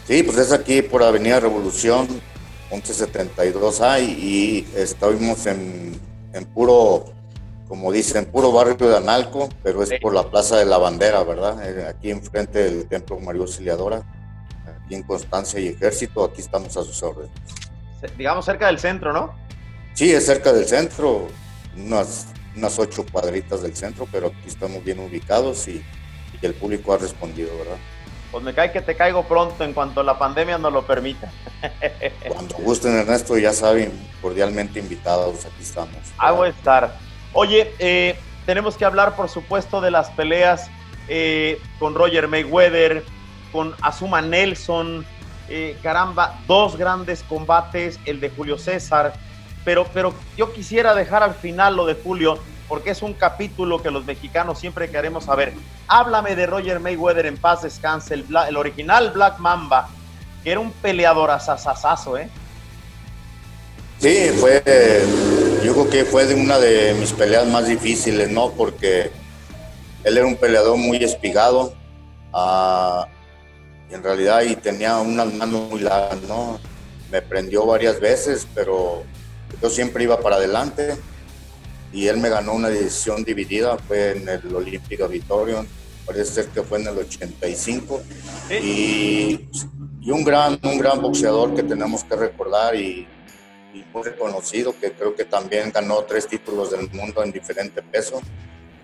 Sí, 0.06 0.22
pues 0.22 0.38
es 0.38 0.52
aquí 0.52 0.82
por 0.82 1.02
Avenida 1.02 1.40
Revolución, 1.40 2.08
1172A 2.70 4.02
y, 4.02 4.04
y 4.04 4.68
estamos 4.76 5.46
en, 5.46 6.00
en 6.32 6.44
puro 6.46 7.12
como 7.70 7.92
dicen, 7.92 8.24
puro 8.24 8.50
barrio 8.50 8.74
de 8.74 8.96
Analco, 8.96 9.48
pero 9.62 9.84
es 9.84 9.90
por 10.00 10.12
la 10.12 10.28
Plaza 10.28 10.56
de 10.56 10.64
la 10.64 10.76
Bandera, 10.76 11.22
¿verdad? 11.22 11.56
Eh, 11.64 11.86
aquí 11.86 12.10
enfrente 12.10 12.64
del 12.64 12.88
Templo 12.88 13.20
María 13.20 13.42
Auxiliadora, 13.42 14.02
aquí 14.66 14.96
en 14.96 15.04
Constancia 15.04 15.60
y 15.60 15.68
Ejército, 15.68 16.24
aquí 16.24 16.40
estamos 16.40 16.76
a 16.76 16.82
sus 16.82 17.00
órdenes. 17.00 17.30
Digamos 18.18 18.44
cerca 18.44 18.66
del 18.66 18.80
centro, 18.80 19.12
¿no? 19.12 19.36
Sí, 19.94 20.10
es 20.10 20.26
cerca 20.26 20.52
del 20.52 20.66
centro, 20.66 21.28
unas, 21.76 22.26
unas 22.56 22.76
ocho 22.76 23.06
cuadritas 23.06 23.62
del 23.62 23.76
centro, 23.76 24.08
pero 24.10 24.26
aquí 24.26 24.48
estamos 24.48 24.82
bien 24.82 24.98
ubicados 24.98 25.68
y, 25.68 25.80
y 26.42 26.44
el 26.44 26.54
público 26.54 26.92
ha 26.92 26.98
respondido, 26.98 27.56
¿verdad? 27.56 27.78
Pues 28.32 28.42
me 28.42 28.52
cae 28.52 28.72
que 28.72 28.80
te 28.80 28.96
caigo 28.96 29.22
pronto 29.28 29.62
en 29.62 29.74
cuanto 29.74 30.02
la 30.02 30.18
pandemia 30.18 30.58
nos 30.58 30.72
lo 30.72 30.84
permita. 30.84 31.30
Cuando 32.28 32.56
gusten, 32.56 32.98
Ernesto, 32.98 33.38
ya 33.38 33.52
saben, 33.52 33.92
cordialmente 34.20 34.80
invitados, 34.80 35.44
aquí 35.44 35.62
estamos. 35.62 35.94
Hago 36.18 36.44
estar. 36.46 37.10
Oye, 37.32 37.72
eh, 37.78 38.18
tenemos 38.46 38.76
que 38.76 38.84
hablar, 38.84 39.14
por 39.14 39.28
supuesto, 39.28 39.80
de 39.80 39.90
las 39.90 40.10
peleas 40.10 40.70
eh, 41.08 41.60
con 41.78 41.94
Roger 41.94 42.28
Mayweather, 42.28 43.04
con 43.52 43.75
Azuma 43.80 44.22
Nelson. 44.22 45.04
Eh, 45.49 45.76
caramba, 45.82 46.38
dos 46.46 46.76
grandes 46.76 47.22
combates, 47.25 47.99
el 48.04 48.20
de 48.20 48.30
Julio 48.30 48.58
César. 48.58 49.12
Pero, 49.64 49.87
pero 49.92 50.14
yo 50.37 50.52
quisiera 50.52 50.94
dejar 50.94 51.22
al 51.22 51.34
final 51.34 51.76
lo 51.76 51.87
de 51.87 51.94
Julio, 51.94 52.38
porque 52.68 52.90
es 52.90 53.02
un 53.02 53.14
capítulo 53.14 53.82
que 53.82 53.90
los 53.90 54.04
mexicanos 54.04 54.58
siempre 54.58 54.90
queremos 54.90 55.25
saber. 55.25 55.52
Háblame 55.88 56.37
de 56.37 56.46
Roger 56.46 56.78
Mayweather 56.80 57.26
en 57.26 57.37
paz 57.37 57.62
descanse, 57.62 58.14
el, 58.14 58.56
original 58.56 59.10
Black 59.10 59.38
Mamba, 59.38 59.88
que 60.44 60.52
era 60.52 60.60
un 60.60 60.70
peleador 60.72 61.30
asasasazo, 61.32 62.16
¿eh? 62.16 62.28
Sí, 63.99 64.30
fue, 64.38 64.62
yo 65.64 65.73
creo 65.75 65.90
que 65.90 66.05
fue 66.05 66.26
de 66.26 66.35
una 66.35 66.59
de 66.59 66.95
mis 66.95 67.12
peleas 67.12 67.47
más 67.47 67.67
difíciles, 67.67 68.31
¿no? 68.31 68.50
Porque 68.52 69.11
él 70.05 70.17
era 70.17 70.26
un 70.26 70.37
peleador 70.37 70.76
muy 70.79 70.97
espigado, 71.05 71.75
uh, 72.33 73.05
en 73.90 74.02
realidad 74.02 74.43
y 74.43 74.57
tenía 74.57 74.99
unas 74.99 75.33
manos 75.35 75.69
muy 75.71 75.81
largas, 75.81 76.23
¿no? 76.23 76.59
Me 77.11 77.21
prendió 77.21 77.67
varias 77.67 78.00
veces, 78.00 78.47
pero 78.55 79.02
yo 79.61 79.69
siempre 79.69 80.05
iba 80.05 80.19
para 80.21 80.37
adelante 80.37 80.97
y 81.93 82.07
él 82.07 82.19
me 82.19 82.31
ganó 82.31 82.55
una 82.55 82.69
decisión 82.69 83.23
dividida, 83.25 83.76
fue 83.76 84.12
en 84.12 84.29
el 84.29 84.55
Olímpico 84.55 85.05
Auditorium, 85.05 85.67
parece 86.07 86.33
ser 86.33 86.47
que 86.47 86.62
fue 86.62 86.81
en 86.81 86.87
el 86.87 86.99
85, 86.99 88.00
y, 88.62 89.49
y, 90.00 90.11
un, 90.11 90.25
gran, 90.25 90.59
un 90.62 90.79
gran 90.79 91.02
boxeador 91.02 91.55
que 91.55 91.64
tenemos 91.64 92.05
que 92.05 92.17
recordar 92.17 92.76
y, 92.76 93.07
y, 93.74 93.84
muy 93.92 94.02
reconocido, 94.02 94.74
que 94.78 94.92
creo 94.92 95.14
que 95.14 95.24
también 95.24 95.70
ganó 95.72 96.02
tres 96.04 96.26
títulos 96.26 96.70
del 96.70 96.90
mundo 96.90 97.22
en 97.22 97.32
diferente 97.32 97.82
peso, 97.82 98.20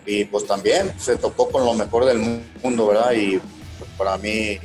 y 0.05 0.25
pues 0.25 0.47
también 0.47 0.93
se 0.99 1.17
tocó 1.17 1.49
con 1.51 1.65
lo 1.65 1.75
mejor 1.75 2.05
del 2.05 2.43
mundo, 2.63 2.87
¿verdad? 2.87 3.13
Y 3.13 3.39
pues, 3.79 3.91
para 3.99 4.17
mí 4.19 4.59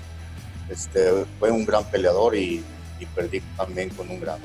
este, 0.69 1.25
fue 1.39 1.51
un 1.51 1.65
gran 1.65 1.83
peleador 1.85 2.35
y, 2.35 2.63
y 2.99 3.05
perdí 3.07 3.41
también 3.57 3.89
con 3.89 4.09
un 4.09 4.19
gran 4.19 4.39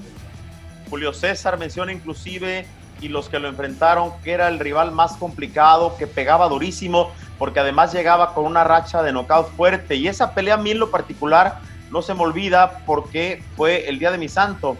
Julio 0.89 1.13
César 1.13 1.59
menciona 1.59 1.93
inclusive 1.93 2.67
y 3.01 3.09
los 3.09 3.29
que 3.29 3.39
lo 3.39 3.49
enfrentaron, 3.49 4.13
que 4.23 4.33
era 4.33 4.49
el 4.49 4.59
rival 4.59 4.93
más 4.93 5.17
complicado, 5.17 5.97
que 5.99 6.07
pegaba 6.07 6.49
durísimo, 6.49 7.13
porque 7.39 7.61
además 7.61 7.93
llegaba 7.93 8.33
con 8.33 8.45
una 8.45 8.65
racha 8.65 9.03
de 9.03 9.13
knockout 9.13 9.55
fuerte. 9.55 9.97
Y 9.97 10.09
esa 10.09 10.33
pelea 10.33 10.55
a 10.55 10.59
mí 10.59 10.71
en 10.71 10.79
lo 10.79 10.91
particular 10.91 11.61
no 11.91 12.03
se 12.03 12.15
me 12.15 12.23
olvida 12.23 12.79
porque 12.87 13.43
fue 13.57 13.89
el 13.89 13.99
día 13.99 14.11
de 14.11 14.19
mi 14.19 14.29
santo, 14.29 14.77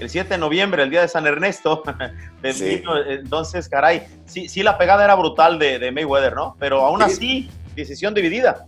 el 0.00 0.10
7 0.10 0.30
de 0.30 0.38
noviembre, 0.38 0.82
el 0.82 0.90
día 0.90 1.02
de 1.02 1.08
San 1.08 1.26
Ernesto. 1.26 1.82
sí. 2.54 2.82
Entonces, 3.08 3.68
caray, 3.68 4.02
sí, 4.26 4.48
sí, 4.48 4.62
la 4.62 4.78
pegada 4.78 5.04
era 5.04 5.14
brutal 5.14 5.58
de, 5.58 5.78
de 5.78 5.92
Mayweather, 5.92 6.34
¿no? 6.34 6.56
Pero 6.58 6.84
aún 6.84 7.00
sí. 7.00 7.04
así, 7.04 7.50
decisión 7.76 8.14
dividida. 8.14 8.66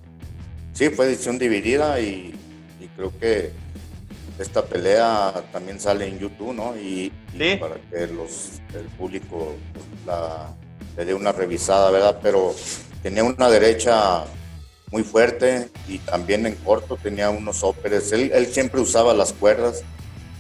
Sí, 0.73 0.89
fue 0.91 1.07
decisión 1.07 1.39
dividida 1.39 2.01
y, 2.01 2.35
y 2.81 2.89
creo 2.97 3.13
que 3.19 3.51
esta 4.39 4.65
pelea 4.65 5.33
también 5.53 5.81
sale 5.81 6.07
en 6.07 6.19
YouTube, 6.19 6.55
¿no? 6.55 6.77
Y, 6.77 7.13
para 7.61 7.77
que 7.91 8.07
los, 8.13 8.61
el 8.75 8.85
público 8.99 9.55
pues, 9.73 9.85
la, 10.07 10.55
le 10.97 11.05
dé 11.05 11.15
una 11.15 11.33
revisada, 11.33 11.91
¿verdad? 11.91 12.19
Pero 12.23 12.55
tenía 13.03 13.25
una 13.25 13.49
derecha 13.49 14.25
muy 14.91 15.03
fuerte 15.03 15.71
y 15.89 15.99
también 15.99 16.47
en 16.47 16.55
corto 16.57 16.97
tenía 16.97 17.31
unos 17.31 17.63
óperes. 17.65 18.13
Él, 18.13 18.31
él 18.35 18.47
siempre 18.47 18.81
usaba 18.81 19.15
las 19.15 19.33
cuerdas 19.33 19.83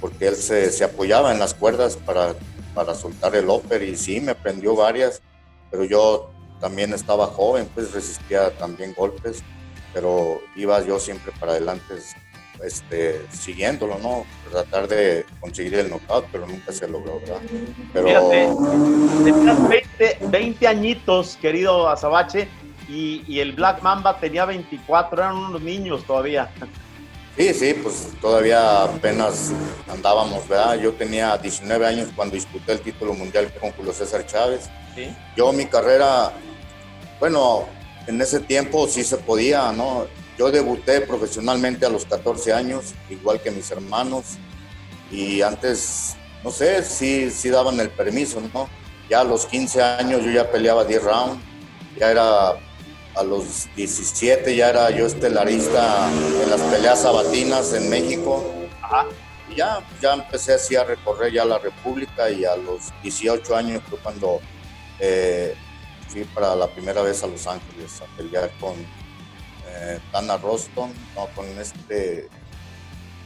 porque 0.03 0.27
él 0.27 0.35
se, 0.35 0.71
se, 0.73 0.83
apoyaba 0.83 1.33
en 1.33 1.39
las 1.39 1.55
cuerdas 1.55 1.97
para, 1.97 2.35
para 2.75 2.93
soltar 2.93 3.37
el 3.37 3.49
óper 3.49 3.85
y 3.85 3.97
sí, 3.97 4.21
me 4.21 4.35
prendió 4.35 4.75
varias, 4.75 5.23
pero 5.71 5.85
yo 5.85 6.31
también 6.61 6.93
estaba 6.93 7.29
joven, 7.29 7.71
pues 7.73 7.93
resistía 7.93 8.51
también 8.59 8.95
golpes, 8.95 9.45
pero 9.95 10.41
iba 10.57 10.85
yo 10.85 10.99
siempre 10.99 11.33
para 11.39 11.53
adelante 11.53 11.95
este, 12.65 13.25
siguiéndolo, 13.31 13.99
¿no? 14.01 14.27
Tratar 14.51 14.89
de 14.89 15.25
conseguir 15.41 15.75
el 15.77 15.89
knockout, 15.89 16.27
pero 16.33 16.47
nunca 16.49 16.73
se 16.73 16.89
logró, 16.89 17.21
¿verdad? 17.21 17.41
Pero... 17.93 18.07
Fíjate, 18.07 18.49
tenías 19.25 19.69
20, 19.69 20.19
20 20.27 20.69
añitos, 20.69 21.39
querido 21.41 21.89
Azabache, 21.89 22.49
y, 22.89 23.25
y, 23.27 23.39
el 23.39 23.53
Black 23.53 23.83
Mamba 23.83 24.19
tenía 24.19 24.45
24, 24.45 25.23
eran 25.23 25.37
unos 25.37 25.63
niños 25.63 26.05
todavía. 26.05 26.51
Sí, 27.37 27.55
sí, 27.55 27.75
pues 27.83 28.09
todavía 28.21 28.85
apenas 28.85 29.53
andábamos, 29.89 30.47
¿verdad? 30.47 30.79
Yo 30.79 30.93
tenía 30.93 31.39
19 31.39 31.87
años 31.87 32.09
cuando 32.15 32.35
disputé 32.35 32.73
el 32.73 32.81
título 32.81 33.15
mundial 33.15 33.51
con 33.59 33.73
Julio 33.73 33.93
César 33.93 34.27
Chávez. 34.27 34.69
¿Sí? 34.95 35.09
Yo 35.35 35.51
mi 35.53 35.65
carrera, 35.65 36.33
bueno, 37.19 37.67
en 38.07 38.21
ese 38.21 38.41
tiempo 38.41 38.87
sí 38.87 39.03
se 39.03 39.17
podía, 39.17 39.73
¿no? 39.73 40.07
Yo 40.39 40.51
debuté 40.51 41.01
profesionalmente 41.01 41.87
a 41.87 41.89
los 41.89 42.05
14 42.05 42.53
años, 42.53 42.95
igual 43.09 43.41
que 43.41 43.51
mis 43.51 43.71
hermanos, 43.71 44.25
y 45.11 45.41
antes, 45.41 46.17
no 46.45 46.51
sé, 46.51 46.83
sí, 46.83 47.31
sí 47.31 47.49
daban 47.49 47.81
el 47.81 47.91
permiso, 47.91 48.43
¿no? 48.53 48.69
Ya 49.09 49.21
a 49.21 49.25
los 49.25 49.47
15 49.47 49.83
años 49.83 50.23
yo 50.25 50.31
ya 50.31 50.51
peleaba 50.51 50.85
10 50.85 51.03
rounds, 51.03 51.45
ya 51.99 52.11
era 52.11 52.55
a 53.15 53.23
los 53.23 53.69
17 53.77 54.57
ya 54.57 54.71
era 54.71 54.91
yo 54.91 55.07
estelarista 55.07 56.11
en 56.11 56.51
las 56.51 56.61
peleas 56.63 57.03
sabatinas 57.03 57.73
en 57.75 57.89
México. 57.91 58.45
Ajá. 58.83 59.07
Y 59.51 59.57
ya, 59.57 59.81
ya 60.01 60.15
empecé 60.15 60.55
así 60.55 60.77
a 60.77 60.85
recorrer 60.85 61.33
ya 61.33 61.45
la 61.45 61.59
República 61.59 62.31
y 62.31 62.45
a 62.45 62.57
los 62.57 62.93
18 63.03 63.55
años 63.57 63.83
fue 63.89 63.99
cuando 63.99 64.41
eh, 64.99 65.55
fui 66.09 66.25
para 66.25 66.55
la 66.55 66.69
primera 66.69 67.03
vez 67.03 67.23
a 67.23 67.27
Los 67.27 67.47
Ángeles 67.47 68.01
a 68.01 68.17
pelear 68.17 68.51
con 68.61 68.75
eh, 69.69 69.99
Dana 70.13 70.37
Roston, 70.37 70.93
no, 71.15 71.27
con 71.35 71.47
este 71.59 72.29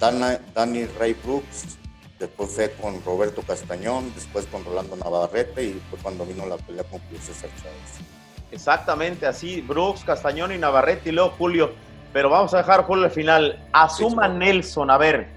Dana, 0.00 0.40
Danny 0.54 0.86
Ray 0.86 1.14
Brooks, 1.14 1.78
después 2.18 2.50
fue 2.50 2.72
con 2.72 3.02
Roberto 3.04 3.42
Castañón, 3.42 4.12
después 4.14 4.46
con 4.46 4.64
Rolando 4.64 4.96
Navarrete 4.96 5.64
y 5.64 5.82
fue 5.90 5.98
cuando 6.00 6.24
vino 6.24 6.46
la 6.46 6.56
pelea 6.56 6.84
con 6.84 7.00
Julio 7.00 7.20
César 7.20 7.50
Chávez. 7.56 8.15
Exactamente 8.56 9.26
así, 9.26 9.60
Brooks, 9.60 10.02
Castañón 10.02 10.50
y 10.50 10.58
Navarrete 10.58 11.10
y 11.10 11.12
luego 11.12 11.34
Julio. 11.36 11.74
Pero 12.12 12.30
vamos 12.30 12.54
a 12.54 12.58
dejar 12.58 12.84
Julio 12.84 13.04
al 13.04 13.10
final. 13.10 13.62
Asuma 13.72 14.26
Nelson, 14.28 14.90
a 14.90 14.96
ver. 14.96 15.28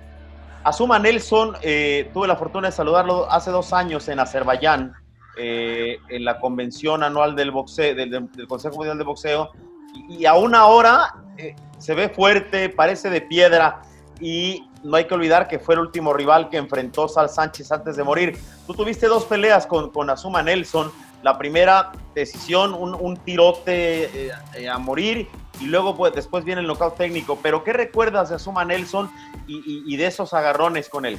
Asuma 0.63 0.97
Nelson, 0.99 1.55
eh, 1.61 2.09
tuve 2.13 2.27
la 2.27 2.37
fortuna 2.37 2.69
de 2.69 2.71
saludarlo 2.71 3.29
hace 3.29 3.51
dos 3.51 3.73
años 3.73 4.07
en 4.07 4.19
Azerbaiyán, 4.19 4.93
eh, 5.37 5.97
en 6.07 6.23
la 6.23 6.39
convención 6.39 7.03
anual 7.03 7.35
del 7.35 7.51
boxeo, 7.51 7.93
del, 7.93 8.09
del 8.09 8.47
Consejo 8.47 8.77
Mundial 8.77 8.97
de 8.97 9.03
Boxeo, 9.03 9.51
y, 9.93 10.21
y 10.21 10.25
aún 10.25 10.55
ahora 10.55 11.15
eh, 11.37 11.55
se 11.77 11.93
ve 11.95 12.09
fuerte, 12.09 12.69
parece 12.69 13.09
de 13.09 13.21
piedra, 13.21 13.81
y 14.21 14.65
no 14.83 14.95
hay 14.95 15.05
que 15.05 15.13
olvidar 15.13 15.47
que 15.47 15.59
fue 15.59 15.75
el 15.75 15.81
último 15.81 16.13
rival 16.13 16.49
que 16.49 16.57
enfrentó 16.57 17.07
Sal 17.09 17.29
Sánchez 17.29 17.71
antes 17.71 17.97
de 17.97 18.03
morir. 18.03 18.37
Tú 18.65 18.73
tuviste 18.73 19.07
dos 19.07 19.25
peleas 19.25 19.65
con, 19.65 19.91
con 19.91 20.09
Asuma 20.09 20.41
Nelson, 20.41 20.91
la 21.21 21.37
primera 21.37 21.91
decisión, 22.15 22.73
un, 22.73 22.95
un 22.95 23.17
tirote 23.17 24.05
eh, 24.05 24.31
eh, 24.55 24.69
a 24.69 24.77
morir 24.77 25.27
y 25.59 25.65
luego 25.65 25.95
pues, 25.95 26.13
después 26.13 26.45
viene 26.45 26.61
el 26.61 26.67
knockout 26.67 26.95
técnico. 26.95 27.39
Pero 27.41 27.63
¿qué 27.63 27.73
recuerdas 27.73 28.29
de 28.29 28.35
Asuma 28.35 28.65
Nelson 28.65 29.11
y, 29.47 29.97
de 29.97 30.05
esos 30.05 30.33
agarrones 30.33 30.89
con 30.89 31.05
él? 31.05 31.17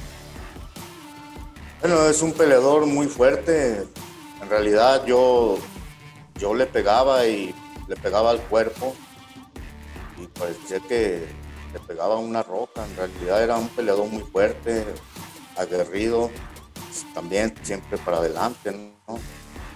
Bueno, 1.81 2.05
es 2.05 2.21
un 2.21 2.33
peleador 2.33 2.85
muy 2.85 3.07
fuerte. 3.07 3.85
En 4.41 4.49
realidad 4.49 5.05
yo, 5.05 5.57
yo 6.35 6.53
le 6.53 6.65
pegaba 6.65 7.25
y 7.27 7.53
le 7.87 7.95
pegaba 7.95 8.31
al 8.31 8.39
cuerpo 8.41 8.95
y 10.19 10.27
parecía 10.27 10.79
que 10.79 11.27
le 11.73 11.79
pegaba 11.79 12.17
una 12.17 12.41
roca. 12.41 12.85
En 12.85 12.95
realidad 12.95 13.43
era 13.43 13.57
un 13.57 13.67
peleador 13.69 14.07
muy 14.07 14.23
fuerte, 14.23 14.85
aguerrido, 15.57 16.31
también 17.13 17.53
siempre 17.61 17.97
para 17.99 18.17
adelante, 18.17 18.71
¿no? 19.07 19.19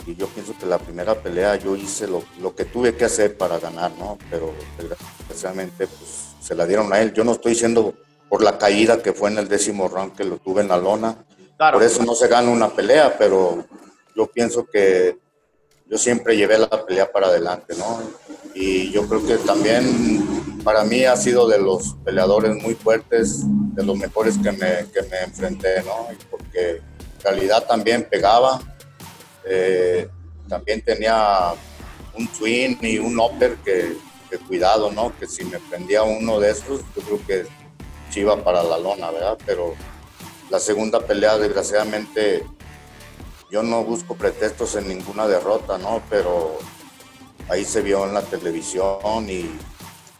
Y 0.05 0.15
yo 0.15 0.27
pienso 0.27 0.55
que 0.57 0.65
la 0.65 0.77
primera 0.77 1.15
pelea 1.15 1.55
yo 1.55 1.75
hice 1.75 2.07
lo, 2.07 2.23
lo, 2.39 2.55
que 2.55 2.65
tuve 2.65 2.95
que 2.95 3.05
hacer 3.05 3.37
para 3.37 3.59
ganar, 3.59 3.91
¿no? 3.97 4.17
Pero 4.29 4.53
desgraciadamente 4.77 5.87
pues 5.87 6.35
se 6.41 6.53
la 6.53 6.65
dieron 6.65 6.93
a 6.93 6.99
él. 6.99 7.13
Yo 7.13 7.23
no 7.23 7.31
estoy 7.31 7.53
diciendo 7.53 7.93
por 8.29 8.43
la 8.43 8.57
caída 8.57 9.01
que 9.01 9.13
fue 9.13 9.29
en 9.31 9.39
el 9.39 9.47
décimo 9.47 9.87
round 9.87 10.15
que 10.15 10.23
lo 10.23 10.37
tuve 10.37 10.61
en 10.61 10.67
la 10.67 10.77
lona, 10.77 11.25
claro. 11.57 11.77
por 11.77 11.85
eso 11.85 12.03
no 12.03 12.15
se 12.15 12.27
gana 12.27 12.49
una 12.49 12.69
pelea, 12.69 13.15
pero 13.17 13.65
yo 14.15 14.27
pienso 14.27 14.65
que 14.65 15.17
yo 15.87 15.97
siempre 15.97 16.35
llevé 16.35 16.57
la 16.57 16.85
pelea 16.85 17.11
para 17.11 17.27
adelante, 17.27 17.75
¿no? 17.77 18.01
Y 18.53 18.91
yo 18.91 19.07
creo 19.07 19.25
que 19.25 19.37
también 19.37 20.61
para 20.63 20.83
mí 20.83 21.05
ha 21.05 21.15
sido 21.15 21.47
de 21.47 21.59
los 21.59 21.95
peleadores 22.03 22.55
muy 22.55 22.73
fuertes, 22.73 23.41
de 23.75 23.83
los 23.83 23.97
mejores 23.97 24.35
que 24.37 24.51
me, 24.51 24.87
que 24.91 25.01
me 25.09 25.19
enfrenté, 25.25 25.83
¿no? 25.83 26.07
Porque 26.31 26.77
en 26.77 27.21
realidad 27.23 27.65
también 27.67 28.07
pegaba, 28.09 28.59
eh, 29.45 30.07
también 30.47 30.81
tenía 30.81 31.53
un 32.13 32.27
twin 32.27 32.77
y 32.81 32.97
un 32.97 33.19
upper 33.19 33.55
que, 33.57 33.95
cuidado, 34.47 34.91
¿no? 34.91 35.17
Que 35.17 35.27
si 35.27 35.45
me 35.45 35.59
prendía 35.59 36.03
uno 36.03 36.39
de 36.41 36.51
esos, 36.51 36.81
yo 36.95 37.01
creo 37.03 37.25
que 37.25 37.45
se 38.11 38.19
iba 38.19 38.43
para 38.43 38.63
la 38.63 38.77
lona, 38.77 39.09
¿verdad? 39.09 39.37
Pero 39.45 39.75
la 40.49 40.59
segunda 40.59 40.99
pelea, 40.99 41.37
desgraciadamente, 41.37 42.45
yo 43.49 43.63
no 43.63 43.83
busco 43.83 44.15
pretextos 44.15 44.75
en 44.75 44.89
ninguna 44.89 45.25
derrota, 45.27 45.77
¿no? 45.77 46.01
Pero 46.09 46.57
ahí 47.47 47.63
se 47.63 47.81
vio 47.81 48.05
en 48.05 48.13
la 48.13 48.23
televisión 48.23 49.29
y 49.29 49.49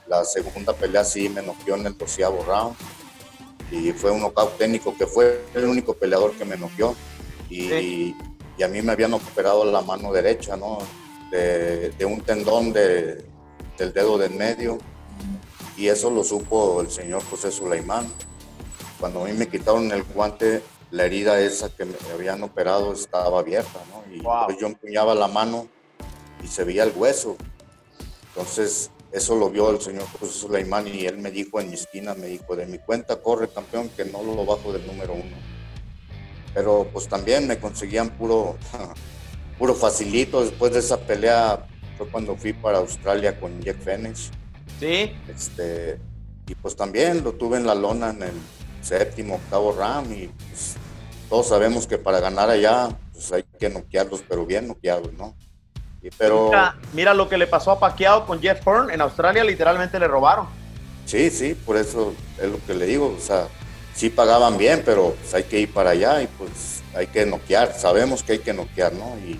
la 0.07 0.23
segunda 0.23 0.73
pelea 0.73 1.03
sí 1.03 1.27
me 1.29 1.41
noqueó 1.41 1.75
en 1.75 1.87
el 1.87 1.97
doceavo 1.97 2.43
round 2.45 2.75
y 3.71 3.91
fue 3.91 4.11
un 4.11 4.21
knockout 4.21 4.57
técnico 4.57 4.95
que 4.95 5.07
fue 5.07 5.43
el 5.55 5.65
único 5.65 5.93
peleador 5.95 6.33
que 6.33 6.45
me 6.45 6.57
noqueó 6.57 6.95
y, 7.49 8.13
y, 8.57 8.63
a 8.63 8.67
mí 8.67 8.81
me 8.81 8.91
habían 8.91 9.13
operado 9.13 9.65
la 9.65 9.81
mano 9.81 10.11
derecha, 10.11 10.55
¿no? 10.55 10.79
De, 11.31 11.89
de 11.91 12.05
un 12.05 12.21
tendón 12.21 12.71
de, 12.71 13.25
del 13.77 13.93
dedo 13.93 14.17
del 14.17 14.31
medio 14.31 14.77
y 15.77 15.87
eso 15.87 16.09
lo 16.09 16.23
supo 16.23 16.81
el 16.81 16.89
señor 16.89 17.23
José 17.29 17.51
Sulaimán. 17.51 18.07
Cuando 18.99 19.23
a 19.23 19.25
mí 19.25 19.33
me 19.33 19.47
quitaron 19.47 19.91
el 19.91 20.03
guante 20.03 20.61
la 20.91 21.05
herida 21.05 21.39
esa 21.39 21.69
que 21.75 21.83
me 21.85 21.95
habían 22.13 22.41
operado 22.43 22.93
estaba 22.93 23.39
abierta, 23.39 23.81
¿no? 23.91 24.03
Y 24.13 24.21
pues 24.21 24.57
yo 24.59 24.67
empuñaba 24.67 25.13
la 25.13 25.27
mano 25.27 25.67
y 26.43 26.47
se 26.47 26.63
veía 26.63 26.83
el 26.83 26.93
hueso. 26.95 27.35
Entonces, 28.29 28.91
eso 29.11 29.35
lo 29.35 29.49
vio 29.49 29.69
el 29.69 29.81
señor 29.81 30.05
José 30.19 30.33
Sulaimán 30.33 30.87
y 30.87 31.05
él 31.05 31.17
me 31.17 31.31
dijo 31.31 31.59
en 31.59 31.69
mi 31.69 31.75
esquina, 31.75 32.13
me 32.13 32.27
dijo, 32.27 32.55
de 32.55 32.65
mi 32.65 32.77
cuenta 32.77 33.17
corre 33.17 33.49
campeón, 33.49 33.89
que 33.89 34.05
no 34.05 34.23
lo 34.23 34.45
bajo 34.45 34.71
del 34.71 34.85
número 34.87 35.13
uno. 35.13 35.54
Pero 36.55 36.89
pues 36.91 37.07
también 37.07 37.47
me 37.47 37.59
conseguían 37.59 38.09
puro, 38.09 38.55
puro 39.59 39.75
facilito. 39.75 40.41
Después 40.41 40.73
de 40.73 40.79
esa 40.79 40.97
pelea 40.97 41.67
fue 41.97 42.07
cuando 42.07 42.35
fui 42.35 42.53
para 42.53 42.79
Australia 42.79 43.39
con 43.39 43.61
Jack 43.61 43.77
Fenix. 43.81 44.31
Sí. 44.79 45.15
Este, 45.29 45.99
y 46.47 46.55
pues 46.55 46.75
también 46.75 47.23
lo 47.23 47.33
tuve 47.33 47.57
en 47.57 47.67
la 47.67 47.75
lona 47.75 48.09
en 48.09 48.23
el 48.23 48.33
séptimo, 48.81 49.35
octavo 49.35 49.75
round 49.77 50.11
y 50.11 50.27
pues, 50.27 50.75
todos 51.29 51.47
sabemos 51.47 51.87
que 51.87 51.97
para 51.97 52.19
ganar 52.19 52.49
allá 52.49 52.89
pues 53.11 53.31
hay 53.31 53.43
que 53.59 53.69
noquearlos, 53.69 54.23
pero 54.27 54.45
bien 54.45 54.67
noqueados, 54.67 55.11
¿no? 55.13 55.35
pero... 56.17 56.51
Mira, 56.93 57.13
lo 57.13 57.27
que 57.27 57.37
le 57.37 57.47
pasó 57.47 57.71
a 57.71 57.79
Pacquiao 57.79 58.27
con 58.27 58.39
Jeff 58.39 58.61
Hearn 58.65 58.91
en 58.91 59.01
Australia, 59.01 59.43
literalmente 59.43 59.99
le 59.99 60.07
robaron. 60.07 60.47
Sí, 61.05 61.29
sí, 61.29 61.55
por 61.55 61.77
eso 61.77 62.13
es 62.39 62.49
lo 62.49 62.63
que 62.65 62.73
le 62.73 62.85
digo, 62.85 63.15
o 63.17 63.19
sea, 63.19 63.47
sí 63.95 64.09
pagaban 64.09 64.57
bien, 64.57 64.83
pero 64.85 65.15
pues, 65.19 65.33
hay 65.33 65.43
que 65.43 65.59
ir 65.61 65.73
para 65.73 65.91
allá 65.91 66.21
y 66.21 66.27
pues 66.27 66.83
hay 66.93 67.07
que 67.07 67.25
noquear, 67.25 67.73
sabemos 67.77 68.23
que 68.23 68.33
hay 68.33 68.39
que 68.39 68.53
noquear, 68.53 68.93
¿no? 68.93 69.17
Y 69.25 69.39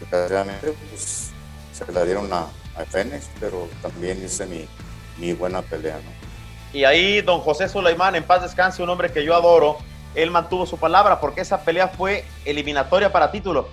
desgraciadamente 0.00 0.72
pues 0.90 1.30
se 1.72 1.92
la 1.92 2.04
dieron 2.04 2.32
a, 2.32 2.46
a 2.76 2.84
Fénix, 2.84 3.28
pero 3.38 3.68
también 3.80 4.22
hice 4.24 4.46
mi, 4.46 4.66
mi 5.18 5.32
buena 5.32 5.62
pelea, 5.62 5.96
¿no? 5.96 6.30
Y 6.72 6.84
ahí 6.84 7.20
don 7.20 7.40
José 7.40 7.68
Sulaimán, 7.68 8.14
en 8.14 8.24
paz 8.24 8.42
descanse, 8.42 8.82
un 8.82 8.90
hombre 8.90 9.10
que 9.10 9.24
yo 9.24 9.34
adoro, 9.34 9.78
él 10.14 10.30
mantuvo 10.30 10.66
su 10.66 10.76
palabra 10.76 11.20
porque 11.20 11.40
esa 11.40 11.64
pelea 11.64 11.88
fue 11.88 12.24
eliminatoria 12.44 13.12
para 13.12 13.32
título. 13.32 13.68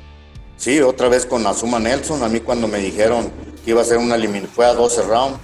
Sí, 0.56 0.82
otra 0.82 1.08
vez 1.08 1.26
con 1.26 1.46
Azuma 1.46 1.80
Nelson. 1.80 2.24
A 2.24 2.30
mí 2.30 2.40
cuando 2.40 2.68
me 2.68 2.80
dijeron 2.80 3.32
que 3.64 3.72
iba 3.72 3.82
a 3.82 3.86
ser 3.86 3.98
una 3.98 4.16
eliminatoria, 4.16 4.56
fue 4.56 4.66
a 4.66 4.74
12 4.74 5.02
rounds 5.04 5.40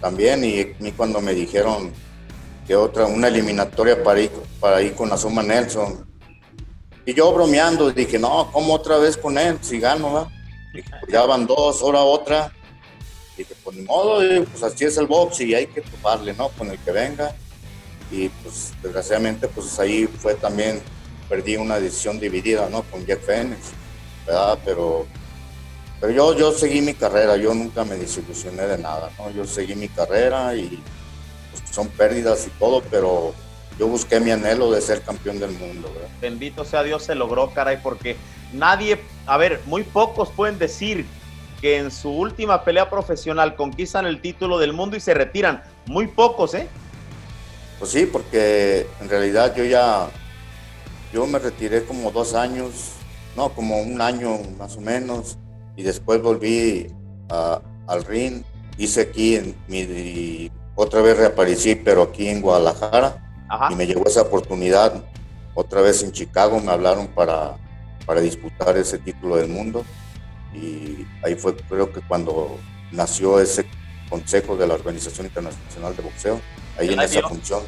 también, 0.00 0.44
y 0.44 0.60
a 0.62 0.66
mí 0.80 0.92
cuando 0.92 1.20
me 1.20 1.32
dijeron 1.32 1.92
que 2.66 2.76
otra, 2.76 3.06
una 3.06 3.28
eliminatoria 3.28 4.02
para 4.02 4.20
ir, 4.20 4.30
para 4.60 4.82
ir 4.82 4.94
con 4.94 5.12
Azuma 5.12 5.42
Nelson. 5.42 6.06
Y 7.04 7.14
yo 7.14 7.32
bromeando, 7.32 7.90
dije, 7.92 8.18
no, 8.18 8.50
¿cómo 8.52 8.74
otra 8.74 8.98
vez 8.98 9.16
con 9.16 9.38
él? 9.38 9.58
Si 9.60 9.78
gano, 9.78 10.12
¿va? 10.12 10.28
Dije, 10.74 10.90
pues 11.00 11.12
ya 11.12 11.24
van 11.24 11.46
dos, 11.46 11.80
ahora 11.82 12.00
otra. 12.00 12.52
Dije, 13.36 13.54
pues 13.62 13.76
ni 13.76 13.82
modo, 13.84 14.20
pues 14.50 14.62
así 14.62 14.84
es 14.84 14.96
el 14.96 15.06
box 15.06 15.40
y 15.40 15.54
hay 15.54 15.66
que 15.68 15.82
toparle, 15.82 16.34
¿no? 16.34 16.48
Con 16.48 16.70
el 16.70 16.78
que 16.78 16.90
venga 16.90 17.34
y 18.10 18.28
pues 18.28 18.72
desgraciadamente 18.82 19.48
pues 19.48 19.78
ahí 19.78 20.06
fue 20.06 20.34
también, 20.34 20.80
perdí 21.28 21.56
una 21.56 21.80
decisión 21.80 22.20
dividida, 22.20 22.68
¿no? 22.68 22.82
Con 22.84 23.04
Jeff 23.04 23.24
Fenix, 23.24 23.72
¿verdad? 24.26 24.58
Pero, 24.64 25.06
pero 26.00 26.12
yo, 26.12 26.36
yo 26.36 26.52
seguí 26.52 26.80
mi 26.80 26.94
carrera, 26.94 27.36
yo 27.36 27.52
nunca 27.54 27.84
me 27.84 27.96
desilusioné 27.96 28.62
de 28.62 28.78
nada, 28.78 29.10
¿no? 29.18 29.30
Yo 29.30 29.44
seguí 29.44 29.74
mi 29.74 29.88
carrera 29.88 30.54
y 30.54 30.82
son 31.76 31.88
pérdidas 31.88 32.46
y 32.46 32.50
todo, 32.58 32.82
pero 32.90 33.34
yo 33.78 33.86
busqué 33.86 34.18
mi 34.18 34.30
anhelo 34.30 34.70
de 34.70 34.80
ser 34.80 35.02
campeón 35.02 35.38
del 35.38 35.50
mundo, 35.50 35.92
¿verdad? 35.92 36.08
Bendito 36.22 36.64
sea 36.64 36.82
Dios, 36.82 37.02
se 37.02 37.14
logró, 37.14 37.50
caray, 37.52 37.78
porque 37.82 38.16
nadie, 38.54 38.98
a 39.26 39.36
ver, 39.36 39.60
muy 39.66 39.82
pocos 39.82 40.30
pueden 40.30 40.58
decir 40.58 41.04
que 41.60 41.76
en 41.76 41.90
su 41.90 42.10
última 42.10 42.64
pelea 42.64 42.88
profesional 42.88 43.56
conquistan 43.56 44.06
el 44.06 44.22
título 44.22 44.58
del 44.58 44.72
mundo 44.72 44.96
y 44.96 45.00
se 45.00 45.12
retiran. 45.12 45.62
Muy 45.84 46.06
pocos, 46.06 46.54
¿eh? 46.54 46.66
Pues 47.78 47.90
sí, 47.90 48.06
porque 48.06 48.86
en 49.02 49.10
realidad 49.10 49.54
yo 49.54 49.64
ya, 49.64 50.08
yo 51.12 51.26
me 51.26 51.38
retiré 51.38 51.84
como 51.84 52.10
dos 52.10 52.32
años, 52.32 52.92
no, 53.36 53.50
como 53.50 53.82
un 53.82 54.00
año 54.00 54.38
más 54.58 54.78
o 54.78 54.80
menos, 54.80 55.36
y 55.76 55.82
después 55.82 56.22
volví 56.22 56.86
al 57.28 58.04
ring, 58.06 58.44
hice 58.78 59.02
aquí, 59.02 59.36
en 59.36 59.54
mi, 59.68 60.50
otra 60.76 61.00
vez 61.00 61.16
reaparecí, 61.16 61.74
pero 61.74 62.02
aquí 62.02 62.28
en 62.28 62.40
Guadalajara, 62.40 63.22
y 63.70 63.74
me 63.74 63.86
llegó 63.86 64.06
esa 64.06 64.22
oportunidad, 64.22 65.02
otra 65.54 65.80
vez 65.80 66.02
en 66.02 66.12
Chicago 66.12 66.60
me 66.60 66.70
hablaron 66.70 67.08
para, 67.08 67.56
para 68.04 68.20
disputar 68.20 68.76
ese 68.76 68.98
título 68.98 69.36
del 69.36 69.48
mundo, 69.48 69.84
y 70.54 71.06
ahí 71.24 71.34
fue 71.34 71.56
creo 71.56 71.92
que 71.92 72.00
cuando 72.02 72.58
nació 72.92 73.40
ese 73.40 73.66
consejo 74.08 74.56
de 74.56 74.66
la 74.66 74.74
Organización 74.74 75.26
Internacional 75.26 75.96
de 75.96 76.02
Boxeo 76.02 76.40
ahí 76.78 76.92
en 76.92 77.00
esa 77.00 77.26
función. 77.26 77.62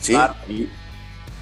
Sí, 0.00 0.16
y 0.48 0.68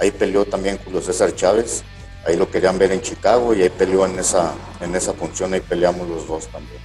ahí 0.00 0.10
peleó 0.10 0.44
también 0.44 0.78
Julio 0.84 1.00
César 1.02 1.34
Chávez, 1.34 1.82
ahí 2.26 2.36
lo 2.36 2.50
querían 2.50 2.78
ver 2.78 2.92
en 2.92 3.00
Chicago 3.00 3.54
y 3.54 3.62
ahí 3.62 3.70
peleó 3.70 4.06
en 4.06 4.18
esa, 4.18 4.54
en 4.80 4.94
esa 4.94 5.12
función, 5.14 5.52
ahí 5.52 5.60
peleamos 5.60 6.08
los 6.08 6.26
dos 6.26 6.46
también. 6.48 6.80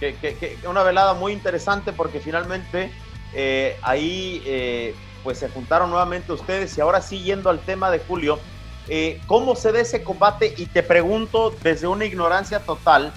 Que, 0.00 0.58
una 0.68 0.82
velada 0.82 1.14
muy 1.14 1.32
interesante 1.32 1.92
porque 1.92 2.20
finalmente 2.20 2.90
eh, 3.34 3.78
ahí 3.82 4.42
eh, 4.46 4.94
pues 5.22 5.38
se 5.38 5.48
juntaron 5.48 5.90
nuevamente 5.90 6.32
ustedes 6.32 6.76
y 6.76 6.80
ahora 6.80 7.00
sí 7.00 7.22
yendo 7.22 7.50
al 7.50 7.60
tema 7.60 7.90
de 7.90 7.98
Julio, 8.00 8.38
eh, 8.88 9.20
¿cómo 9.26 9.56
se 9.56 9.72
da 9.72 9.80
ese 9.80 10.02
combate? 10.02 10.54
Y 10.56 10.66
te 10.66 10.82
pregunto 10.82 11.54
desde 11.62 11.86
una 11.86 12.04
ignorancia 12.04 12.60
total, 12.60 13.12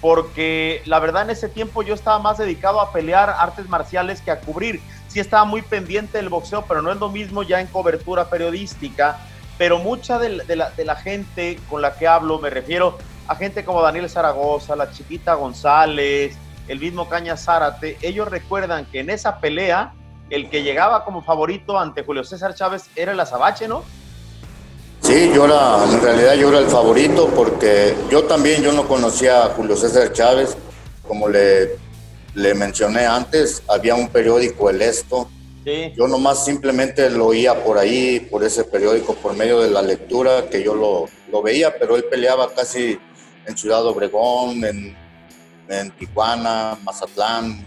porque 0.00 0.82
la 0.86 0.98
verdad 0.98 1.22
en 1.22 1.30
ese 1.30 1.48
tiempo 1.48 1.82
yo 1.82 1.94
estaba 1.94 2.18
más 2.18 2.38
dedicado 2.38 2.80
a 2.80 2.92
pelear 2.92 3.34
artes 3.38 3.68
marciales 3.68 4.20
que 4.20 4.30
a 4.30 4.40
cubrir 4.40 4.80
sí 5.14 5.20
estaba 5.20 5.44
muy 5.44 5.62
pendiente 5.62 6.18
del 6.18 6.28
boxeo, 6.28 6.64
pero 6.66 6.82
no 6.82 6.90
es 6.90 6.98
lo 6.98 7.08
mismo 7.08 7.44
ya 7.44 7.60
en 7.60 7.68
cobertura 7.68 8.28
periodística. 8.28 9.16
Pero 9.56 9.78
mucha 9.78 10.18
de, 10.18 10.56
la, 10.56 10.96
gente 10.96 11.60
con 11.70 11.80
la 11.80 11.94
que 11.94 12.08
hablo, 12.08 12.40
me 12.40 12.50
refiero 12.50 12.98
a 13.28 13.36
gente 13.36 13.64
como 13.64 13.80
Daniel 13.80 14.10
Zaragoza, 14.10 14.74
la 14.74 14.90
chiquita 14.90 15.34
González, 15.34 16.36
el 16.68 16.80
mismo 16.80 17.08
Caña 17.08 17.36
Zárate, 17.36 17.98
ellos 18.02 18.28
recuerdan 18.28 18.86
que 18.86 19.00
en 19.00 19.10
esa 19.10 19.38
pelea 19.40 19.92
el 20.30 20.48
que 20.50 20.62
llegaba 20.62 21.04
como 21.04 21.22
favorito 21.22 21.78
ante 21.78 22.02
Julio 22.02 22.24
César 22.24 22.54
Chávez 22.54 22.84
era 22.96 23.12
el 23.12 23.20
Azabache, 23.20 23.68
¿no? 23.68 23.84
Sí, 25.00 25.30
yo 25.34 25.44
era, 25.44 25.84
en 25.84 26.00
realidad 26.00 26.34
yo 26.34 26.48
era 26.48 26.60
el 26.60 26.66
favorito 26.66 27.28
porque 27.36 27.94
yo 28.10 28.24
también, 28.24 28.62
yo 28.62 28.72
no 28.72 28.88
conocía 28.88 29.44
a 29.44 29.48
Julio 29.50 29.76
César 29.76 30.12
Chávez, 30.12 30.56
como 31.06 31.28
le 31.28 31.76
le 32.34 32.54
mencioné 32.54 33.06
antes, 33.06 33.62
había 33.68 33.94
un 33.94 34.08
periódico, 34.08 34.70
El 34.70 34.82
Esto. 34.82 35.28
Yo 35.96 36.06
nomás 36.08 36.44
simplemente 36.44 37.08
lo 37.08 37.28
oía 37.28 37.64
por 37.64 37.78
ahí, 37.78 38.20
por 38.20 38.44
ese 38.44 38.64
periódico, 38.64 39.14
por 39.14 39.34
medio 39.34 39.60
de 39.60 39.70
la 39.70 39.80
lectura, 39.80 40.50
que 40.50 40.62
yo 40.62 40.74
lo, 40.74 41.08
lo 41.32 41.42
veía, 41.42 41.78
pero 41.78 41.96
él 41.96 42.04
peleaba 42.04 42.52
casi 42.52 42.98
en 43.46 43.56
Ciudad 43.56 43.86
Obregón, 43.86 44.62
en, 44.62 44.94
en 45.68 45.90
Tijuana, 45.92 46.78
Mazatlán. 46.84 47.66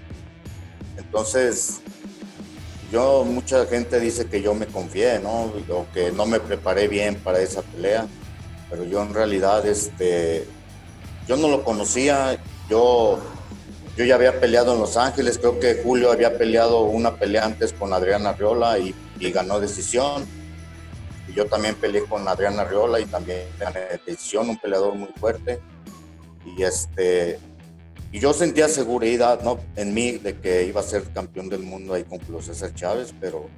Entonces, 0.98 1.82
yo, 2.92 3.24
mucha 3.26 3.66
gente 3.66 4.00
dice 4.00 4.28
que 4.28 4.42
yo 4.42 4.54
me 4.54 4.68
confié, 4.68 5.20
¿no? 5.20 5.52
O 5.70 5.88
que 5.94 6.12
no 6.12 6.26
me 6.26 6.40
preparé 6.40 6.88
bien 6.88 7.16
para 7.16 7.40
esa 7.40 7.62
pelea, 7.62 8.08
pero 8.70 8.84
yo 8.84 9.02
en 9.02 9.14
realidad, 9.14 9.66
este, 9.66 10.48
yo 11.28 11.38
no 11.38 11.48
lo 11.50 11.64
conocía, 11.64 12.38
yo 12.70 13.20
yo 13.98 14.06
ya 14.06 14.14
había 14.14 14.40
peleado 14.40 14.76
en 14.76 14.80
Los 14.80 14.96
Ángeles, 14.96 15.40
creo 15.40 15.60
que 15.60 15.82
Julio 15.84 16.12
había 16.12 16.38
peleado 16.38 16.82
una 16.82 17.16
pelea 17.16 17.46
antes 17.46 17.74
con 17.74 17.94
Adriana 17.94 18.32
Riola 18.34 18.78
y, 18.78 18.94
ganó 19.32 19.60
decisión. 19.60 20.24
Y 21.28 21.34
yo 21.34 21.48
también 21.48 21.74
peleé 21.74 22.04
con 22.04 22.28
Adriana 22.28 22.64
Riola 22.64 23.00
y 23.00 23.06
también 23.06 23.48
gané 23.60 23.80
decisión, 24.06 24.52
un 24.52 24.58
peleador 24.60 24.94
muy 24.94 25.10
fuerte. 25.20 25.60
Y 26.46 26.62
este, 26.62 27.40
yo 28.20 28.34
sentía 28.34 28.68
seguridad 28.68 29.42
¿no? 29.42 29.60
en 29.76 29.94
mí 29.94 30.14
de 30.14 30.38
que 30.38 30.66
iba 30.66 30.82
a 30.82 30.84
ser 30.84 31.04
campeón 31.14 31.50
del 31.50 31.62
mundo 31.62 31.94
ahí 31.94 32.04
con 32.04 32.20
Julio 32.20 32.42
César 32.42 32.74
Chávez, 32.74 33.14
pero, 33.20 33.50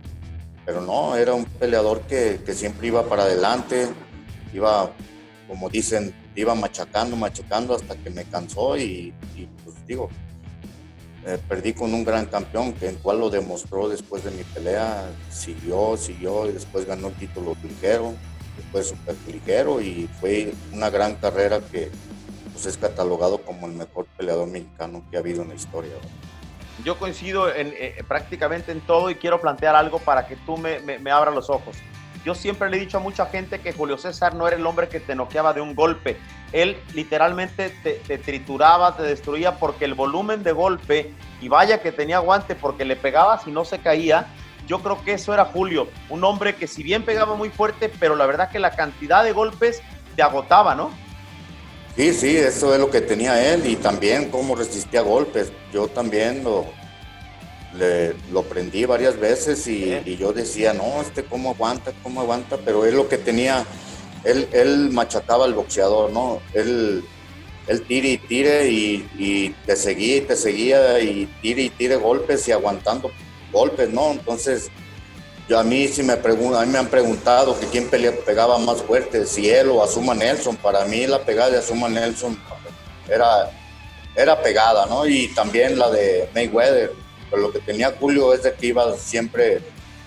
pero 0.65 0.81
no, 0.81 1.15
era 1.15 1.33
un 1.33 1.45
peleador 1.45 2.01
que, 2.01 2.41
que 2.45 2.53
siempre 2.53 2.87
iba 2.87 3.07
para 3.07 3.23
adelante, 3.23 3.87
iba, 4.53 4.91
como 5.47 5.69
dicen, 5.69 6.13
iba 6.35 6.55
machacando, 6.55 7.15
machacando 7.15 7.75
hasta 7.75 7.95
que 7.95 8.09
me 8.09 8.23
cansó 8.25 8.77
y, 8.77 9.13
pues 9.63 9.75
digo, 9.85 10.09
eh, 11.25 11.37
perdí 11.47 11.73
con 11.73 11.93
un 11.93 12.03
gran 12.03 12.25
campeón, 12.27 12.73
que 12.73 12.87
en 12.87 12.95
cual 12.95 13.19
lo 13.19 13.29
demostró 13.29 13.89
después 13.89 14.23
de 14.23 14.31
mi 14.31 14.43
pelea, 14.43 15.09
siguió, 15.29 15.97
siguió 15.97 16.49
y 16.49 16.53
después 16.53 16.85
ganó 16.85 17.07
el 17.07 17.13
título 17.15 17.55
ligero, 17.61 18.13
después 18.57 18.87
super 18.87 19.15
ligero 19.27 19.81
y 19.81 20.09
fue 20.19 20.53
una 20.73 20.89
gran 20.89 21.15
carrera 21.15 21.59
que 21.59 21.89
pues, 22.61 22.75
es 22.75 22.77
catalogado 22.77 23.39
como 23.39 23.67
el 23.67 23.73
mejor 23.73 24.05
peleador 24.17 24.47
mexicano 24.47 25.03
que 25.09 25.15
ha 25.15 25.21
habido 25.21 25.43
en 25.43 25.49
la 25.49 25.55
historia. 25.55 25.93
Yo 26.83 26.97
coincido 26.97 27.53
en, 27.53 27.73
eh, 27.77 28.03
prácticamente 28.07 28.71
en 28.71 28.81
todo 28.81 29.09
y 29.09 29.15
quiero 29.15 29.39
plantear 29.39 29.75
algo 29.75 29.99
para 29.99 30.27
que 30.27 30.35
tú 30.35 30.57
me, 30.57 30.79
me, 30.79 31.11
abras 31.11 31.33
los 31.33 31.49
ojos. 31.49 31.77
Yo 32.25 32.35
siempre 32.35 32.69
le 32.69 32.77
he 32.77 32.79
dicho 32.81 32.97
a 32.97 32.99
mucha 32.99 33.25
gente 33.27 33.59
que 33.59 33.71
Julio 33.71 33.97
César 33.97 34.35
no 34.35 34.45
era 34.45 34.57
el 34.57 34.65
hombre 34.65 34.89
que 34.89 34.99
te 34.99 35.15
noqueaba 35.15 35.53
de 35.53 35.61
un 35.61 35.73
golpe. 35.73 36.17
Él 36.51 36.77
literalmente 36.93 37.69
te, 37.81 37.93
te, 37.93 38.17
trituraba, 38.17 38.95
te 38.97 39.03
destruía 39.03 39.57
porque 39.57 39.85
el 39.85 39.93
volumen 39.93 40.43
de 40.43 40.51
golpe, 40.51 41.13
y 41.39 41.47
vaya 41.47 41.81
que 41.81 41.93
tenía 41.93 42.19
guante 42.19 42.55
porque 42.55 42.83
le 42.83 42.97
pegaba 42.97 43.39
si 43.39 43.51
no 43.51 43.63
se 43.63 43.79
caía, 43.79 44.27
yo 44.67 44.81
creo 44.83 45.01
que 45.03 45.13
eso 45.13 45.33
era 45.33 45.45
Julio. 45.45 45.87
Un 46.09 46.25
hombre 46.25 46.55
que 46.55 46.67
si 46.67 46.83
bien 46.83 47.03
pegaba 47.03 47.35
muy 47.35 47.49
fuerte, 47.49 47.89
pero 47.99 48.15
la 48.17 48.25
verdad 48.25 48.51
que 48.51 48.59
la 48.59 48.71
cantidad 48.71 49.23
de 49.23 49.31
golpes 49.31 49.81
te 50.17 50.21
agotaba, 50.21 50.75
¿no? 50.75 50.91
Sí, 51.99 52.13
sí, 52.13 52.38
eso 52.38 52.73
es 52.73 52.79
lo 52.79 52.89
que 52.89 53.01
tenía 53.01 53.53
él 53.53 53.65
y 53.65 53.75
también 53.75 54.29
cómo 54.29 54.55
resistía 54.55 55.01
golpes. 55.01 55.51
Yo 55.73 55.89
también 55.89 56.45
lo, 56.45 56.65
lo 58.31 58.43
prendí 58.43 58.85
varias 58.85 59.19
veces 59.19 59.67
y, 59.67 60.15
yo 60.15 60.31
decía, 60.31 60.73
no, 60.73 61.01
este 61.01 61.25
cómo 61.25 61.49
aguanta, 61.49 61.91
cómo 62.01 62.21
aguanta, 62.21 62.57
pero 62.63 62.85
él 62.85 62.95
lo 62.95 63.09
que 63.09 63.17
tenía, 63.17 63.65
él, 64.23 64.47
él 64.53 64.91
machacaba 64.91 65.43
al 65.43 65.53
boxeador, 65.53 66.09
¿no? 66.12 66.41
Él, 66.53 67.03
él 67.67 67.81
tire 67.81 68.12
y 68.12 68.17
tire 68.17 68.69
y, 68.69 69.53
te 69.65 69.75
seguía 69.75 70.15
y 70.15 70.21
te 70.21 70.38
seguía 70.38 71.01
y 71.01 71.25
tire 71.41 71.63
y 71.63 71.69
tire 71.69 71.97
golpes 71.97 72.47
y 72.47 72.53
aguantando 72.53 73.12
golpes, 73.51 73.89
¿no? 73.89 74.12
Entonces 74.12 74.71
a 75.57 75.63
mí 75.63 75.88
sí 75.88 76.03
me 76.03 76.13
a 76.13 76.17
mí 76.17 76.71
me 76.71 76.77
han 76.77 76.89
preguntado 76.89 77.59
que 77.59 77.65
quién 77.67 77.89
pegaba 77.89 78.59
más 78.59 78.83
fuerte, 78.83 79.25
si 79.25 79.49
él 79.49 79.69
o 79.69 79.83
Azuma 79.83 80.13
Nelson. 80.13 80.55
Para 80.57 80.85
mí 80.85 81.07
la 81.07 81.19
pegada 81.19 81.51
de 81.51 81.57
Azuma 81.57 81.89
Nelson 81.89 82.39
era, 83.07 83.49
era 84.15 84.41
pegada, 84.41 84.85
¿no? 84.85 85.07
Y 85.07 85.33
también 85.33 85.79
la 85.79 85.89
de 85.89 86.29
Mayweather. 86.35 86.91
Pero 87.29 87.41
lo 87.41 87.51
que 87.51 87.59
tenía 87.59 87.95
Julio 87.99 88.33
es 88.33 88.43
de 88.43 88.53
que 88.53 88.67
iba 88.67 88.95
siempre 88.97 89.62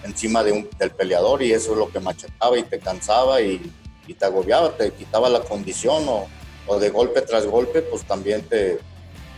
encima 0.04 0.42
del 0.42 0.90
peleador 0.96 1.42
y 1.42 1.52
eso 1.52 1.72
es 1.72 1.78
lo 1.78 1.90
que 1.90 2.00
machacaba 2.00 2.58
y 2.58 2.62
te 2.64 2.78
cansaba 2.78 3.40
y, 3.40 3.60
y 4.06 4.14
te 4.14 4.24
agobiaba, 4.24 4.76
te 4.76 4.90
quitaba 4.92 5.28
la 5.28 5.40
condición 5.40 6.04
o, 6.08 6.26
o, 6.66 6.78
de 6.78 6.90
golpe 6.90 7.22
tras 7.22 7.46
golpe, 7.46 7.82
pues 7.82 8.04
también 8.04 8.42
te, 8.42 8.78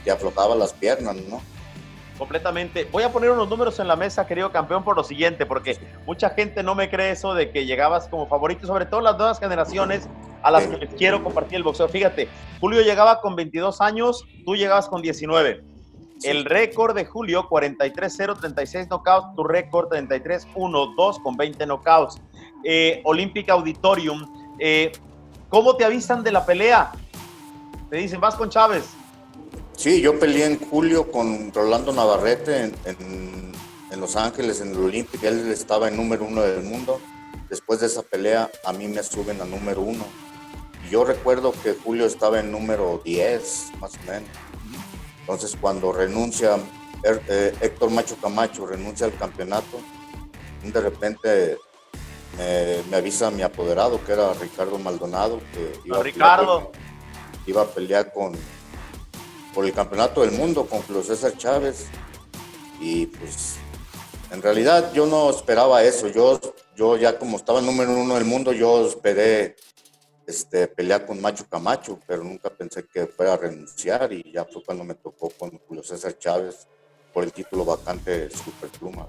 te 0.05 0.11
aflojaba 0.11 0.55
las 0.55 0.73
piernas, 0.73 1.17
¿no? 1.17 1.43
Completamente. 2.19 2.89
Voy 2.91 3.03
a 3.03 3.13
poner 3.13 3.31
unos 3.31 3.49
números 3.49 3.79
en 3.81 3.89
la 3.89 3.97
mesa, 3.97 4.27
querido 4.27 4.51
campeón, 4.53 4.85
por 4.85 4.97
lo 4.97 5.05
siguiente, 5.05 5.47
porque 5.47 5.79
mucha 6.07 6.31
gente 6.31 6.63
no 6.63 6.75
me 6.75 6.89
cree 6.89 7.11
eso 7.11 7.35
de 7.35 7.51
que 7.51 7.67
llegabas 7.67 8.09
como 8.09 8.27
favorito, 8.27 8.67
sobre 8.67 8.87
todo 8.87 9.01
las 9.01 9.17
nuevas 9.17 9.39
generaciones 9.39 10.09
a 10.43 10.51
las 10.51 10.67
que 10.67 10.77
les 10.77 10.95
quiero 10.95 11.23
compartir 11.23 11.57
el 11.57 11.63
boxeo. 11.63 11.89
Fíjate, 11.89 12.29
Julio 12.61 12.83
llegaba 12.83 13.21
con 13.21 13.35
22 13.35 13.81
años, 13.81 14.25
tú 14.45 14.57
llegabas 14.57 14.89
con 14.89 15.03
19. 15.03 15.65
El 16.23 16.45
récord 16.45 16.95
de 16.95 17.05
Julio, 17.05 17.49
43-0, 17.49 18.39
36 18.39 18.89
knockouts, 18.89 19.35
tu 19.35 19.45
récord 19.45 19.89
33-1-2 19.89 21.23
con 21.23 21.37
20 21.37 21.67
knockouts. 21.67 22.21
Eh, 22.63 23.03
Olympic 23.05 23.51
Auditorium, 23.51 24.55
eh, 24.59 24.93
¿cómo 25.49 25.77
te 25.77 25.85
avisan 25.85 26.23
de 26.23 26.33
la 26.33 26.47
pelea? 26.47 26.93
Te 27.91 27.97
dicen, 27.97 28.21
vas 28.21 28.37
con 28.37 28.49
Chávez, 28.49 28.97
Sí, 29.77 30.01
yo 30.01 30.19
peleé 30.19 30.47
en 30.47 30.59
julio 30.59 31.11
con 31.11 31.53
Rolando 31.53 31.93
Navarrete 31.93 32.73
en, 32.85 33.53
Los 34.01 34.17
Ángeles, 34.17 34.61
en 34.61 34.71
el 34.71 34.79
Olympic. 34.79 35.23
Él 35.25 35.51
estaba 35.51 35.89
en 35.89 35.97
número 35.97 36.25
uno 36.25 36.43
del 36.43 36.63
mundo. 36.63 37.01
Después 37.49 37.81
de 37.81 37.87
esa 37.87 38.03
pelea, 38.03 38.51
a 38.65 38.73
mí 38.73 38.89
me 38.89 39.03
suben 39.03 39.41
a 39.41 39.45
número 39.45 39.83
uno. 39.83 40.05
Yo 40.91 41.05
recuerdo 41.05 41.53
que 41.63 41.75
Julio 41.75 42.07
estaba 42.07 42.41
en 42.41 42.51
número 42.53 43.01
10, 43.05 43.73
más 43.81 43.95
o 43.95 44.11
menos. 44.11 44.29
Entonces, 45.21 45.57
cuando 45.61 45.93
renuncia 45.93 46.57
eh, 47.29 47.55
Héctor 47.61 47.91
Macho 47.91 48.17
Camacho, 48.17 48.67
renuncia 48.67 49.07
al 49.07 49.15
campeonato, 49.17 49.81
de 50.63 50.81
repente 50.81 51.59
me, 52.91 52.97
avisa 52.97 53.31
mi 53.31 53.43
apoderado, 53.43 54.03
que 54.05 54.13
era 54.13 54.33
Ricardo 54.35 54.79
Maldonado, 54.79 55.41
que 55.53 55.73
iba, 55.85 56.03
Ricardo. 56.03 56.73
iba 57.47 57.63
a 57.63 57.67
pelear 57.67 58.13
con 58.13 58.35
por 59.55 59.65
el 59.65 59.73
campeonato 59.73 60.23
del 60.23 60.33
mundo 60.33 60.67
con 60.67 60.83
Julio 60.83 61.03
César 61.03 61.37
Chávez. 61.37 61.87
Y 62.81 63.07
pues 63.07 63.57
en 64.31 64.43
realidad 64.43 64.93
yo 64.93 65.07
no 65.07 65.31
esperaba 65.31 65.83
eso. 65.85 66.09
Yo, 66.09 66.41
yo 66.77 66.97
ya 66.97 67.19
como 67.19 67.37
estaba 67.37 67.61
el 67.61 67.67
número 67.67 67.93
uno 67.93 68.17
del 68.17 68.25
mundo, 68.25 68.53
yo 68.53 68.87
esperé 68.87 69.57
este, 70.27 70.67
pelear 70.67 71.07
con 71.07 71.21
Macho 71.21 71.47
Camacho, 71.49 71.99
pero 72.07 72.25
nunca 72.25 72.51
pensé 72.51 72.85
que 72.87 73.07
fuera 73.07 73.35
a 73.35 73.37
renunciar 73.37 74.13
y 74.13 74.33
ya 74.33 74.45
fue 74.45 74.63
cuando 74.65 74.85
me 74.85 74.95
tocó 74.95 75.31
con 75.31 75.59
Julio 75.69 75.83
César 75.83 76.19
Chávez 76.19 76.67
por 77.13 77.25
el 77.25 77.33
título 77.33 77.65
vacante 77.65 78.27
de 78.27 78.31
Superpluma. 78.31 79.09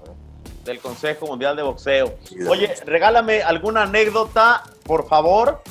Del 0.64 0.78
Consejo 0.80 1.26
Mundial 1.26 1.56
de 1.56 1.62
Boxeo. 1.62 2.18
Oye, 2.48 2.74
regálame 2.84 3.42
alguna 3.42 3.82
anécdota, 3.82 4.62
por 4.84 5.08
favor, 5.08 5.62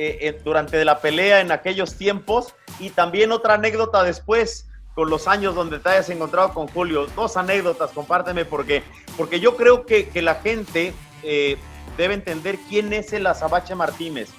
eh, 0.00 0.40
durante 0.44 0.84
la 0.84 1.00
pelea 1.00 1.40
en 1.40 1.50
aquellos 1.50 1.96
tiempos 1.96 2.54
y 2.78 2.90
también 2.90 3.32
otra 3.32 3.54
anécdota 3.54 4.02
después 4.02 4.68
con 4.94 5.10
los 5.10 5.28
años 5.28 5.54
donde 5.54 5.78
te 5.78 5.88
hayas 5.88 6.10
encontrado 6.10 6.52
con 6.52 6.68
Julio. 6.68 7.06
Dos 7.16 7.36
anécdotas, 7.36 7.90
compárteme 7.90 8.44
porque, 8.44 8.82
porque 9.16 9.40
yo 9.40 9.56
creo 9.56 9.86
que, 9.86 10.08
que 10.08 10.22
la 10.22 10.36
gente 10.36 10.92
eh, 11.22 11.56
debe 11.96 12.14
entender 12.14 12.58
quién 12.68 12.92
es 12.92 13.12
el 13.12 13.26
Azabache 13.26 13.74
Martínez. 13.74 14.30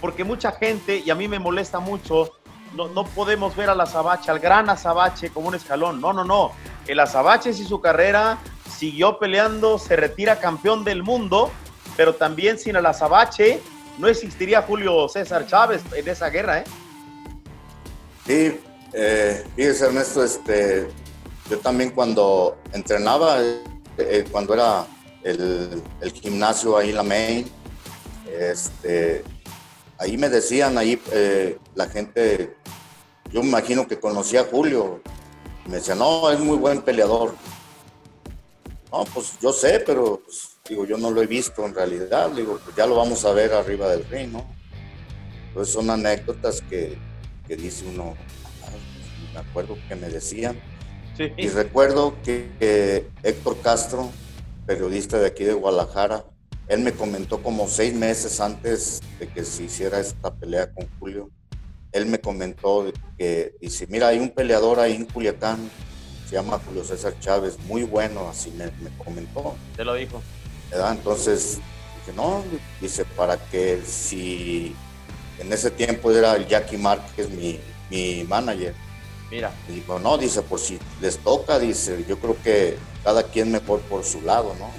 Porque 0.00 0.24
mucha 0.24 0.52
gente, 0.52 1.02
y 1.04 1.10
a 1.10 1.14
mí 1.14 1.28
me 1.28 1.38
molesta 1.38 1.80
mucho, 1.80 2.32
no, 2.74 2.88
no 2.88 3.04
podemos 3.04 3.56
ver 3.56 3.70
al 3.70 3.80
Azabache, 3.80 4.30
al 4.30 4.38
gran 4.38 4.68
Azabache 4.68 5.30
como 5.30 5.48
un 5.48 5.54
escalón. 5.54 6.00
No, 6.00 6.12
no, 6.12 6.24
no. 6.24 6.52
El 6.86 7.00
Azabache 7.00 7.50
y 7.50 7.54
su 7.54 7.80
carrera 7.80 8.38
siguió 8.68 9.18
peleando, 9.18 9.78
se 9.78 9.96
retira 9.96 10.40
campeón 10.40 10.84
del 10.84 11.02
mundo, 11.02 11.50
pero 11.96 12.14
también 12.14 12.58
sin 12.58 12.76
el 12.76 12.86
Azabache 12.86 13.60
no 13.98 14.08
existiría 14.08 14.62
Julio 14.62 15.08
César 15.08 15.46
Chávez 15.46 15.82
en 15.94 16.08
esa 16.08 16.28
guerra, 16.28 16.60
¿eh? 16.60 16.64
Sí, 18.26 18.60
eh, 18.92 19.44
fíjese 19.54 19.86
Ernesto, 19.86 20.24
este, 20.24 20.88
yo 21.48 21.58
también 21.58 21.90
cuando 21.90 22.58
entrenaba, 22.72 23.38
eh, 23.40 24.24
cuando 24.30 24.54
era 24.54 24.86
el, 25.22 25.82
gimnasio 26.12 26.76
ahí 26.76 26.90
en 26.90 26.96
la 26.96 27.02
main, 27.02 27.50
este, 28.28 29.22
ahí 29.98 30.16
me 30.16 30.28
decían, 30.28 30.76
ahí 30.78 31.00
eh, 31.12 31.58
la 31.74 31.88
gente, 31.88 32.56
yo 33.30 33.42
me 33.42 33.48
imagino 33.48 33.86
que 33.86 33.98
conocía 33.98 34.42
a 34.42 34.44
Julio, 34.44 35.00
me 35.66 35.76
decía, 35.76 35.94
no, 35.94 36.30
es 36.30 36.38
muy 36.40 36.56
buen 36.56 36.82
peleador. 36.82 37.34
No, 38.92 39.04
pues 39.12 39.38
yo 39.40 39.52
sé, 39.52 39.80
pero 39.80 40.20
pues, 40.24 40.55
Digo, 40.68 40.84
yo 40.84 40.98
no 40.98 41.10
lo 41.10 41.22
he 41.22 41.26
visto 41.26 41.64
en 41.64 41.74
realidad, 41.74 42.30
digo, 42.30 42.58
pues 42.62 42.74
ya 42.76 42.86
lo 42.86 42.96
vamos 42.96 43.24
a 43.24 43.32
ver 43.32 43.52
arriba 43.52 43.88
del 43.88 44.04
ring, 44.06 44.32
¿no? 44.32 44.44
Entonces 45.48 45.72
son 45.72 45.88
anécdotas 45.90 46.60
que, 46.60 46.98
que 47.46 47.56
dice 47.56 47.84
uno, 47.86 48.14
me 49.32 49.40
acuerdo 49.40 49.76
que 49.88 49.94
me 49.94 50.08
decían. 50.08 50.58
Y 51.18 51.48
recuerdo 51.48 52.14
que, 52.22 53.08
Héctor 53.22 53.60
Castro, 53.62 54.10
periodista 54.66 55.18
de 55.18 55.26
aquí 55.28 55.44
de 55.44 55.54
Guadalajara, 55.54 56.24
él 56.68 56.80
me 56.80 56.92
comentó 56.92 57.42
como 57.42 57.68
seis 57.68 57.94
meses 57.94 58.40
antes 58.40 59.00
de 59.18 59.28
que 59.28 59.44
se 59.44 59.64
hiciera 59.64 59.98
esta 59.98 60.34
pelea 60.34 60.70
con 60.72 60.86
Julio, 60.98 61.30
él 61.92 62.06
me 62.06 62.18
comentó 62.18 62.92
que, 63.16 63.54
dice, 63.60 63.86
mira, 63.86 64.08
hay 64.08 64.18
un 64.18 64.30
peleador 64.30 64.80
ahí 64.80 64.94
en 64.94 65.06
Culiacán, 65.06 65.70
se 66.28 66.34
llama 66.34 66.60
Julio 66.66 66.84
César 66.84 67.18
Chávez, 67.20 67.58
muy 67.60 67.84
bueno, 67.84 68.28
así 68.28 68.50
me, 68.50 68.66
me 68.66 68.90
comentó. 68.98 69.54
Te 69.76 69.84
lo 69.84 69.94
dijo. 69.94 70.20
Entonces, 70.72 71.58
dije, 72.00 72.16
no, 72.16 72.44
dice, 72.80 73.04
para 73.04 73.36
que 73.36 73.82
si 73.86 74.74
en 75.38 75.52
ese 75.52 75.70
tiempo 75.70 76.10
era 76.10 76.34
el 76.36 76.46
Jackie 76.46 76.76
Márquez 76.76 77.30
mi, 77.30 77.60
mi 77.90 78.24
manager. 78.24 78.74
Mira. 79.30 79.52
Y 79.68 79.72
dijo, 79.72 79.98
no, 79.98 80.16
dice, 80.18 80.42
por 80.42 80.60
si 80.60 80.78
les 81.00 81.18
toca, 81.18 81.58
dice, 81.58 82.04
yo 82.08 82.18
creo 82.18 82.36
que 82.42 82.78
cada 83.02 83.24
quien 83.24 83.50
mejor 83.50 83.80
por 83.82 84.04
su 84.04 84.20
lado, 84.22 84.54
¿no? 84.58 84.70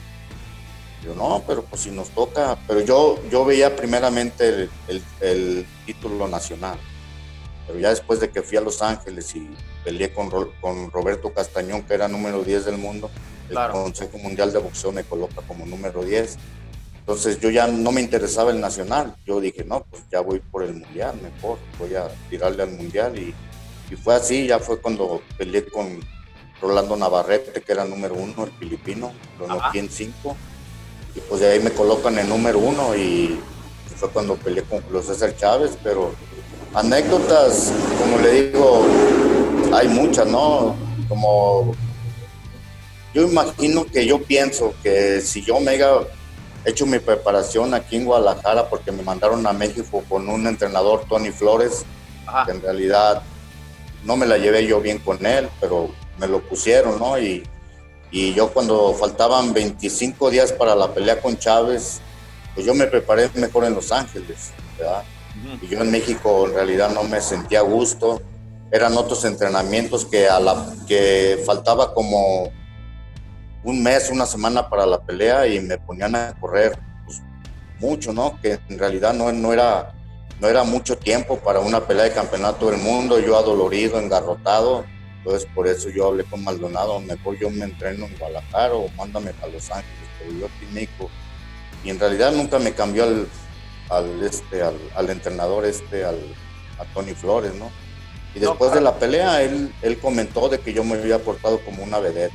Yo, 1.03 1.13
no, 1.13 1.43
pero 1.45 1.63
pues 1.63 1.81
si 1.83 1.91
nos 1.91 2.09
toca, 2.09 2.57
pero 2.67 2.81
yo, 2.81 3.19
yo 3.29 3.45
veía 3.45 3.75
primeramente 3.75 4.69
el, 5.21 5.65
título 5.85 6.27
nacional. 6.27 6.77
Pero 7.65 7.79
ya 7.79 7.89
después 7.89 8.19
de 8.19 8.29
que 8.29 8.41
fui 8.41 8.57
a 8.57 8.61
Los 8.61 8.81
Ángeles 8.81 9.35
y 9.35 9.49
peleé 9.83 10.13
con, 10.13 10.29
con 10.59 10.91
Roberto 10.91 11.33
Castañón, 11.33 11.83
que 11.83 11.93
era 11.93 12.07
número 12.07 12.43
10 12.43 12.65
del 12.65 12.77
mundo, 12.77 13.11
el 13.49 13.71
Consejo 13.71 14.17
Mundial 14.17 14.51
de 14.51 14.59
Boxeo 14.59 14.91
me 14.91 15.03
coloca 15.03 15.41
como 15.47 15.65
número 15.65 16.03
10. 16.03 16.37
Entonces 16.99 17.39
yo 17.39 17.49
ya 17.49 17.67
no 17.67 17.91
me 17.91 18.01
interesaba 18.01 18.51
el 18.51 18.59
nacional. 18.59 19.15
Yo 19.25 19.39
dije, 19.39 19.63
no, 19.63 19.85
pues 19.89 20.03
ya 20.11 20.19
voy 20.21 20.39
por 20.39 20.63
el 20.63 20.73
mundial, 20.73 21.17
mejor, 21.21 21.57
voy 21.79 21.95
a 21.95 22.09
tirarle 22.29 22.63
al 22.63 22.71
mundial. 22.71 23.17
Y, 23.17 23.33
y 23.89 23.95
fue 23.95 24.15
así, 24.15 24.47
ya 24.47 24.59
fue 24.59 24.81
cuando 24.81 25.21
peleé 25.37 25.65
con 25.65 25.99
Rolando 26.61 26.97
Navarrete, 26.97 27.61
que 27.61 27.71
era 27.71 27.85
número 27.85 28.15
uno, 28.15 28.43
el 28.43 28.51
filipino, 28.51 29.13
lo 29.39 29.47
noqué 29.47 29.79
en 29.79 29.89
cinco. 29.89 30.35
Y 31.15 31.19
pues 31.21 31.41
de 31.41 31.51
ahí 31.51 31.59
me 31.61 31.71
colocan 31.71 32.17
en 32.19 32.27
número 32.27 32.59
uno 32.59 32.95
y 32.95 33.39
fue 33.95 34.09
cuando 34.09 34.35
peleé 34.35 34.63
con 34.63 34.81
Julio 34.81 35.01
César 35.01 35.35
Chávez, 35.35 35.77
pero 35.83 36.11
anécdotas, 36.73 37.73
como 37.99 38.17
le 38.19 38.43
digo, 38.43 38.85
hay 39.73 39.87
muchas, 39.87 40.27
¿no? 40.27 40.75
Como 41.09 41.73
yo 43.17 43.23
imagino 43.23 43.83
que 43.83 44.05
yo 44.05 44.21
pienso 44.21 44.75
que 44.83 45.21
si 45.21 45.41
yo 45.41 45.59
me 45.59 45.73
he 45.73 45.81
hecho 46.65 46.85
mi 46.85 46.99
preparación 46.99 47.73
aquí 47.73 47.95
en 47.95 48.05
Guadalajara 48.05 48.69
porque 48.69 48.91
me 48.91 49.01
mandaron 49.01 49.47
a 49.47 49.53
México 49.53 50.03
con 50.07 50.29
un 50.29 50.45
entrenador, 50.45 51.05
Tony 51.09 51.31
Flores, 51.31 51.83
que 52.45 52.51
en 52.51 52.61
realidad 52.61 53.23
no 54.03 54.17
me 54.17 54.27
la 54.27 54.37
llevé 54.37 54.67
yo 54.67 54.79
bien 54.81 54.99
con 54.99 55.25
él, 55.25 55.49
pero 55.59 55.89
me 56.19 56.27
lo 56.27 56.47
pusieron, 56.47 56.99
¿no? 56.99 57.17
Y, 57.17 57.41
y 58.11 58.35
yo 58.35 58.53
cuando 58.53 58.93
faltaban 58.93 59.51
25 59.51 60.29
días 60.29 60.51
para 60.51 60.75
la 60.75 60.93
pelea 60.93 61.19
con 61.19 61.39
Chávez, 61.39 61.99
pues 62.53 62.67
yo 62.67 62.75
me 62.75 62.85
preparé 62.85 63.31
mejor 63.33 63.65
en 63.65 63.73
Los 63.73 63.91
Ángeles, 63.91 64.51
¿verdad? 64.77 65.01
Y 65.59 65.67
yo 65.67 65.81
en 65.81 65.89
México 65.89 66.45
en 66.45 66.53
realidad 66.53 66.91
no 66.91 67.01
me 67.01 67.19
sentía 67.19 67.61
a 67.61 67.63
gusto. 67.63 68.21
Eran 68.69 68.95
otros 68.95 69.25
entrenamientos 69.25 70.05
que, 70.05 70.29
a 70.29 70.39
la, 70.39 70.71
que 70.87 71.41
faltaba 71.47 71.95
como 71.95 72.51
un 73.63 73.83
mes, 73.83 74.09
una 74.09 74.25
semana 74.25 74.69
para 74.69 74.85
la 74.85 74.99
pelea 75.01 75.47
y 75.47 75.59
me 75.59 75.77
ponían 75.77 76.15
a 76.15 76.33
correr 76.39 76.77
pues, 77.05 77.21
mucho, 77.79 78.13
¿no? 78.13 78.39
Que 78.41 78.59
en 78.69 78.79
realidad 78.79 79.13
no, 79.13 79.31
no, 79.31 79.53
era, 79.53 79.93
no 80.39 80.47
era 80.47 80.63
mucho 80.63 80.97
tiempo 80.97 81.37
para 81.37 81.59
una 81.59 81.85
pelea 81.85 82.05
de 82.05 82.13
campeonato 82.13 82.69
del 82.69 82.79
mundo. 82.79 83.19
Yo 83.19 83.37
adolorido, 83.37 83.99
engarrotado. 83.99 84.85
Entonces 85.17 85.49
por 85.53 85.67
eso 85.67 85.89
yo 85.89 86.07
hablé 86.07 86.23
con 86.23 86.43
Maldonado, 86.43 87.01
mejor 87.01 87.37
yo 87.37 87.49
me 87.49 87.65
entreno 87.65 88.05
en 88.05 88.17
Guadalajara 88.17 88.73
o 88.75 88.87
mándame 88.95 89.31
a 89.43 89.47
Los 89.47 89.69
Ángeles, 89.69 90.09
pero 90.19 90.31
yo 90.31 90.47
México. 90.71 91.09
Y 91.83 91.89
en 91.89 91.99
realidad 91.99 92.31
nunca 92.31 92.59
me 92.59 92.73
cambió 92.73 93.03
al, 93.03 93.27
al, 93.89 94.23
este, 94.23 94.61
al, 94.61 95.09
entrenador 95.09 95.65
este, 95.65 96.05
al, 96.05 96.17
a 96.79 96.85
Tony 96.93 97.13
Flores, 97.13 97.53
¿no? 97.55 97.69
Y 98.35 98.39
después 98.39 98.71
de 98.71 98.81
la 98.81 98.99
pelea, 98.99 99.41
él, 99.41 99.73
él 99.81 99.99
comentó 99.99 100.47
de 100.47 100.59
que 100.59 100.71
yo 100.71 100.83
me 100.83 100.95
había 100.95 101.19
portado 101.19 101.59
como 101.65 101.83
una 101.83 101.99
vedette. 101.99 102.33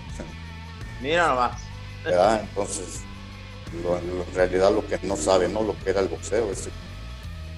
Mira 1.02 1.28
nomás. 1.28 1.60
Entonces, 2.04 3.00
en 3.72 4.34
realidad 4.34 4.72
lo 4.72 4.86
que 4.86 4.98
no 5.02 5.16
sabe, 5.16 5.48
¿no? 5.48 5.62
Lo 5.62 5.76
que 5.82 5.90
era 5.90 6.00
el 6.00 6.08
boxeo, 6.08 6.52
ese, 6.52 6.70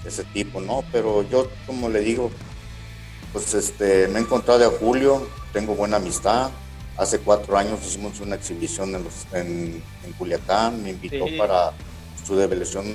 ese 0.04 0.24
tipo, 0.24 0.60
¿no? 0.60 0.82
Pero 0.90 1.22
yo, 1.28 1.50
como 1.66 1.88
le 1.88 2.00
digo, 2.00 2.30
pues 3.32 3.52
este, 3.54 4.08
me 4.08 4.18
he 4.18 4.22
encontrado 4.22 4.66
a 4.66 4.70
Julio, 4.70 5.28
tengo 5.52 5.74
buena 5.74 5.96
amistad. 5.96 6.50
Hace 6.96 7.18
cuatro 7.18 7.56
años 7.58 7.80
hicimos 7.84 8.20
una 8.20 8.36
exhibición 8.36 8.94
en, 8.94 9.04
los, 9.04 9.26
en, 9.32 9.82
en 10.04 10.12
Culiacán, 10.12 10.82
me 10.82 10.90
invitó 10.90 11.26
para 11.36 11.72
su 12.24 12.36
revelación, 12.36 12.86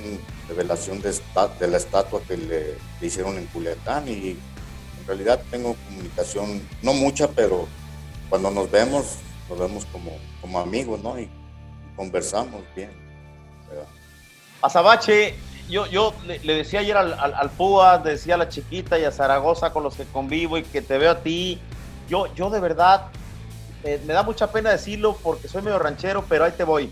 revelación 0.48 1.00
de, 1.02 1.14
de 1.60 1.68
la 1.68 1.76
estatua 1.76 2.20
que 2.26 2.36
le, 2.36 2.78
hicieron 3.00 3.36
en 3.36 3.46
Culiacán 3.46 4.08
y 4.08 4.30
en 4.30 5.06
realidad 5.06 5.42
tengo 5.50 5.76
comunicación, 5.86 6.62
no 6.82 6.94
mucha, 6.94 7.28
pero 7.28 7.68
cuando 8.30 8.50
nos 8.50 8.70
vemos, 8.70 9.16
nos 9.50 9.58
vemos 9.58 9.84
como, 9.86 10.12
como 10.40 10.58
amigos, 10.58 11.02
¿no? 11.02 11.18
Y, 11.18 11.28
conversamos 11.96 12.62
bien. 12.74 12.90
Azabache, 14.62 15.34
yo, 15.68 15.86
yo 15.86 16.14
le, 16.24 16.38
decía 16.54 16.80
ayer 16.80 16.96
al, 16.96 17.12
al, 17.12 17.50
Púa, 17.50 17.98
decía 17.98 18.36
a 18.36 18.38
la 18.38 18.48
chiquita 18.48 18.98
y 18.98 19.04
a 19.04 19.12
Zaragoza 19.12 19.70
con 19.70 19.82
los 19.82 19.96
que 19.96 20.04
convivo 20.06 20.56
y 20.56 20.62
que 20.62 20.80
te 20.80 20.96
veo 20.96 21.10
a 21.10 21.18
ti, 21.20 21.60
yo, 22.08 22.32
yo 22.34 22.48
de 22.48 22.60
verdad, 22.60 23.08
eh, 23.84 24.00
me 24.06 24.14
da 24.14 24.22
mucha 24.22 24.50
pena 24.50 24.70
decirlo 24.70 25.18
porque 25.22 25.46
soy 25.46 25.60
medio 25.60 25.78
ranchero, 25.78 26.24
pero 26.26 26.44
ahí 26.44 26.52
te 26.52 26.64
voy 26.64 26.90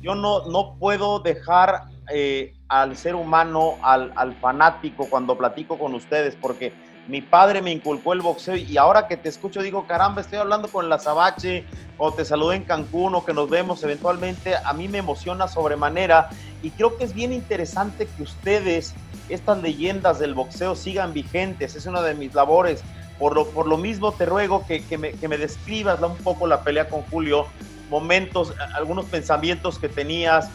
yo 0.00 0.14
no, 0.14 0.46
no 0.46 0.76
puedo 0.78 1.20
dejar 1.20 1.84
eh, 2.10 2.54
al 2.68 2.96
ser 2.96 3.14
humano, 3.14 3.76
al, 3.82 4.12
al, 4.16 4.34
fanático 4.36 5.08
cuando 5.08 5.36
platico 5.36 5.78
con 5.78 5.94
ustedes, 5.94 6.36
porque 6.36 6.72
mi 7.08 7.22
padre 7.22 7.62
me 7.62 7.72
inculcó 7.72 8.12
el 8.12 8.20
boxeo 8.20 8.54
y 8.54 8.76
ahora 8.76 9.08
que 9.08 9.16
te 9.16 9.30
escucho 9.30 9.62
digo, 9.62 9.86
caramba, 9.86 10.20
estoy 10.20 10.38
hablando 10.38 10.68
con 10.68 10.90
la 10.90 10.98
Sabache 10.98 11.64
o 11.96 12.12
te 12.12 12.24
saludé 12.24 12.56
en 12.56 12.64
Cancún 12.64 13.14
o 13.14 13.24
que 13.24 13.32
nos 13.32 13.48
vemos 13.48 13.82
eventualmente, 13.82 14.54
a 14.56 14.72
mí 14.74 14.88
me 14.88 14.98
emociona 14.98 15.48
sobremanera 15.48 16.28
y 16.62 16.70
creo 16.70 16.96
que 16.98 17.04
es 17.04 17.14
bien 17.14 17.32
interesante 17.32 18.06
que 18.06 18.22
ustedes, 18.22 18.94
estas 19.30 19.62
leyendas 19.62 20.18
del 20.18 20.34
boxeo, 20.34 20.76
sigan 20.76 21.14
vigentes, 21.14 21.76
es 21.76 21.86
una 21.86 22.02
de 22.02 22.14
mis 22.14 22.34
labores. 22.34 22.82
Por 23.18 23.34
lo, 23.34 23.48
por 23.48 23.66
lo 23.66 23.76
mismo 23.78 24.12
te 24.12 24.26
ruego 24.26 24.64
que, 24.64 24.84
que, 24.84 24.96
me, 24.96 25.12
que 25.12 25.26
me 25.26 25.38
describas 25.38 26.00
un 26.00 26.16
poco 26.18 26.46
la 26.46 26.62
pelea 26.62 26.88
con 26.88 27.02
Julio, 27.02 27.46
momentos, 27.90 28.54
algunos 28.74 29.06
pensamientos 29.06 29.78
que 29.78 29.88
tenías. 29.88 30.48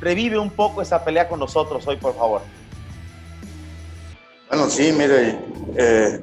Revive 0.00 0.38
un 0.38 0.50
poco 0.50 0.82
esa 0.82 1.04
pelea 1.04 1.28
con 1.28 1.38
nosotros 1.38 1.86
hoy, 1.86 1.96
por 1.96 2.16
favor. 2.16 2.42
Bueno, 4.56 4.70
sí, 4.70 4.92
mire, 4.92 5.36
eh, 5.76 6.20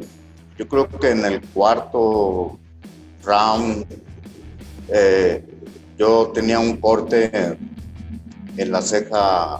yo 0.57 0.65
creo 0.65 0.87
que 0.87 1.09
en 1.09 1.25
el 1.25 1.41
cuarto 1.41 2.57
round 3.25 3.85
eh, 4.87 5.43
yo 5.97 6.31
tenía 6.33 6.57
un 6.57 6.77
corte 6.77 7.57
en 8.55 8.71
la 8.71 8.81
ceja, 8.81 9.59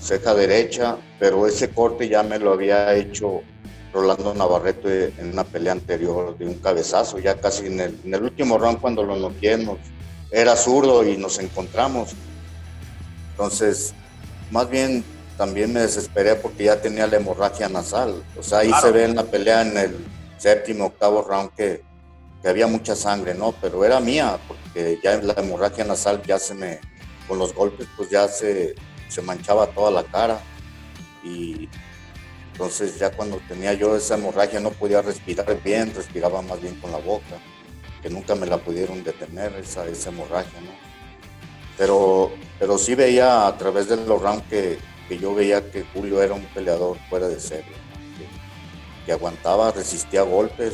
ceja 0.00 0.32
derecha, 0.32 0.96
pero 1.18 1.44
ese 1.44 1.70
corte 1.70 2.08
ya 2.08 2.22
me 2.22 2.38
lo 2.38 2.52
había 2.52 2.94
hecho 2.94 3.40
Rolando 3.92 4.32
Navarrete 4.32 5.12
en 5.18 5.32
una 5.32 5.42
pelea 5.42 5.72
anterior 5.72 6.38
de 6.38 6.46
un 6.46 6.54
cabezazo, 6.60 7.18
ya 7.18 7.40
casi 7.40 7.66
en 7.66 7.80
el, 7.80 8.22
último 8.22 8.58
round 8.58 8.80
cuando 8.80 9.02
lo 9.02 9.16
noqué, 9.16 9.58
era 10.30 10.54
zurdo 10.54 11.02
y 11.02 11.16
nos 11.16 11.40
encontramos. 11.40 12.14
Entonces, 13.32 13.92
más 14.52 14.70
bien 14.70 15.02
también 15.36 15.72
me 15.72 15.80
desesperé 15.80 16.34
porque 16.36 16.64
ya 16.64 16.80
tenía 16.80 17.06
la 17.06 17.16
hemorragia 17.16 17.68
nasal. 17.68 18.22
O 18.38 18.42
sea, 18.42 18.58
ahí 18.58 18.70
se 18.80 18.90
ve 18.90 19.04
en 19.04 19.16
la 19.16 19.24
pelea 19.24 19.62
en 19.62 19.76
el 19.76 19.96
séptimo, 20.38 20.86
octavo 20.86 21.22
round 21.22 21.50
que, 21.54 21.82
que 22.42 22.48
había 22.48 22.66
mucha 22.66 22.94
sangre, 22.94 23.34
¿no? 23.34 23.52
Pero 23.60 23.84
era 23.84 24.00
mía, 24.00 24.38
porque 24.46 24.98
ya 25.02 25.16
la 25.22 25.34
hemorragia 25.34 25.84
nasal 25.84 26.22
ya 26.22 26.38
se 26.38 26.54
me, 26.54 26.80
con 27.28 27.38
los 27.38 27.54
golpes, 27.54 27.86
pues 27.96 28.10
ya 28.10 28.28
se, 28.28 28.74
se 29.08 29.22
manchaba 29.22 29.68
toda 29.68 29.90
la 29.90 30.04
cara. 30.04 30.40
Y 31.24 31.68
entonces 32.52 32.98
ya 32.98 33.10
cuando 33.10 33.40
tenía 33.48 33.72
yo 33.72 33.96
esa 33.96 34.16
hemorragia 34.16 34.60
no 34.60 34.70
podía 34.70 35.02
respirar 35.02 35.62
bien, 35.62 35.94
respiraba 35.94 36.42
más 36.42 36.60
bien 36.60 36.74
con 36.80 36.92
la 36.92 36.98
boca, 36.98 37.38
que 38.02 38.10
nunca 38.10 38.34
me 38.34 38.46
la 38.46 38.58
pudieron 38.58 39.02
detener 39.04 39.54
esa, 39.54 39.86
esa 39.86 40.10
hemorragia, 40.10 40.60
¿no? 40.60 40.70
Pero, 41.78 42.32
pero 42.58 42.76
sí 42.76 42.94
veía 42.94 43.46
a 43.46 43.56
través 43.56 43.88
de 43.88 43.96
los 43.96 44.20
rounds 44.20 44.44
que, 44.50 44.78
que 45.12 45.18
yo 45.18 45.34
veía 45.34 45.70
que 45.70 45.84
Julio 45.92 46.22
era 46.22 46.32
un 46.32 46.46
peleador 46.54 46.96
fuera 47.10 47.28
de 47.28 47.38
serie, 47.38 47.74
que, 49.04 49.12
aguantaba, 49.12 49.70
resistía 49.70 50.22
golpes. 50.22 50.72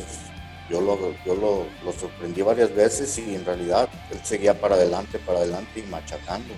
Yo, 0.69 0.79
lo, 0.79 0.97
yo 1.25 1.35
lo, 1.35 1.65
lo, 1.83 1.91
sorprendí 1.91 2.41
varias 2.41 2.73
veces 2.73 3.17
y 3.17 3.35
en 3.35 3.43
realidad 3.43 3.89
él 4.11 4.19
seguía 4.23 4.53
para 4.57 4.75
adelante, 4.75 5.19
para 5.19 5.39
adelante 5.39 5.81
y 5.81 5.83
machacando. 5.89 6.53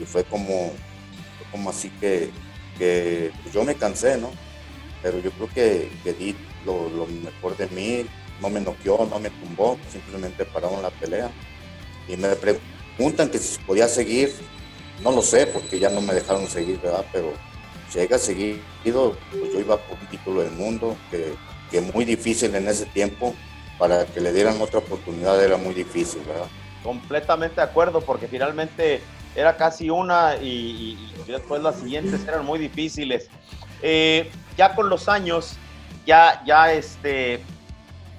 Y 0.00 0.04
fue 0.04 0.24
como, 0.24 0.72
como 1.52 1.70
así 1.70 1.90
que, 2.00 2.30
que 2.76 3.30
pues, 3.42 3.54
yo 3.54 3.62
me 3.62 3.76
cansé, 3.76 4.18
¿no? 4.18 4.32
Pero 5.00 5.20
yo 5.20 5.30
creo 5.30 5.48
que, 5.54 5.92
que 6.02 6.12
di 6.12 6.34
lo, 6.66 6.88
lo, 6.88 7.06
mejor 7.06 7.56
de 7.56 7.68
mí, 7.68 8.04
no 8.40 8.50
me 8.50 8.60
noqueó, 8.60 9.06
no 9.08 9.20
me 9.20 9.30
tumbó, 9.30 9.78
simplemente 9.92 10.44
pararon 10.44 10.82
la 10.82 10.90
pelea. 10.90 11.30
Y 12.08 12.16
me 12.16 12.30
preguntan 12.34 13.30
que 13.30 13.38
si 13.38 13.62
podía 13.62 13.86
seguir, 13.86 14.34
no 15.02 15.12
lo 15.12 15.22
sé, 15.22 15.46
porque 15.46 15.78
ya 15.78 15.90
no 15.90 16.00
me 16.00 16.14
dejaron 16.14 16.46
seguir, 16.46 16.80
¿verdad? 16.80 17.04
Pero 17.12 17.32
llega 17.94 18.16
a 18.16 18.18
seguir, 18.18 18.62
pues 18.82 19.52
yo 19.52 19.60
iba 19.60 19.76
por 19.76 19.98
un 19.98 20.06
título 20.06 20.42
del 20.42 20.52
mundo, 20.52 20.96
que, 21.10 21.34
que 21.70 21.80
muy 21.80 22.04
difícil 22.04 22.54
en 22.54 22.68
ese 22.68 22.86
tiempo, 22.86 23.34
para 23.78 24.04
que 24.04 24.20
le 24.20 24.32
dieran 24.32 24.60
otra 24.60 24.78
oportunidad 24.80 25.42
era 25.42 25.56
muy 25.56 25.74
difícil, 25.74 26.20
¿verdad? 26.26 26.46
Completamente 26.82 27.56
de 27.56 27.62
acuerdo, 27.62 28.00
porque 28.00 28.28
finalmente 28.28 29.00
era 29.34 29.56
casi 29.56 29.90
una 29.90 30.36
y, 30.36 30.98
después 31.26 31.62
las 31.62 31.76
siguientes 31.76 32.26
eran 32.26 32.44
muy 32.44 32.58
difíciles. 32.58 33.28
Eh, 33.82 34.30
ya 34.56 34.74
con 34.74 34.90
los 34.90 35.08
años, 35.08 35.56
ya, 36.06 36.42
ya 36.44 36.72
este, 36.72 37.42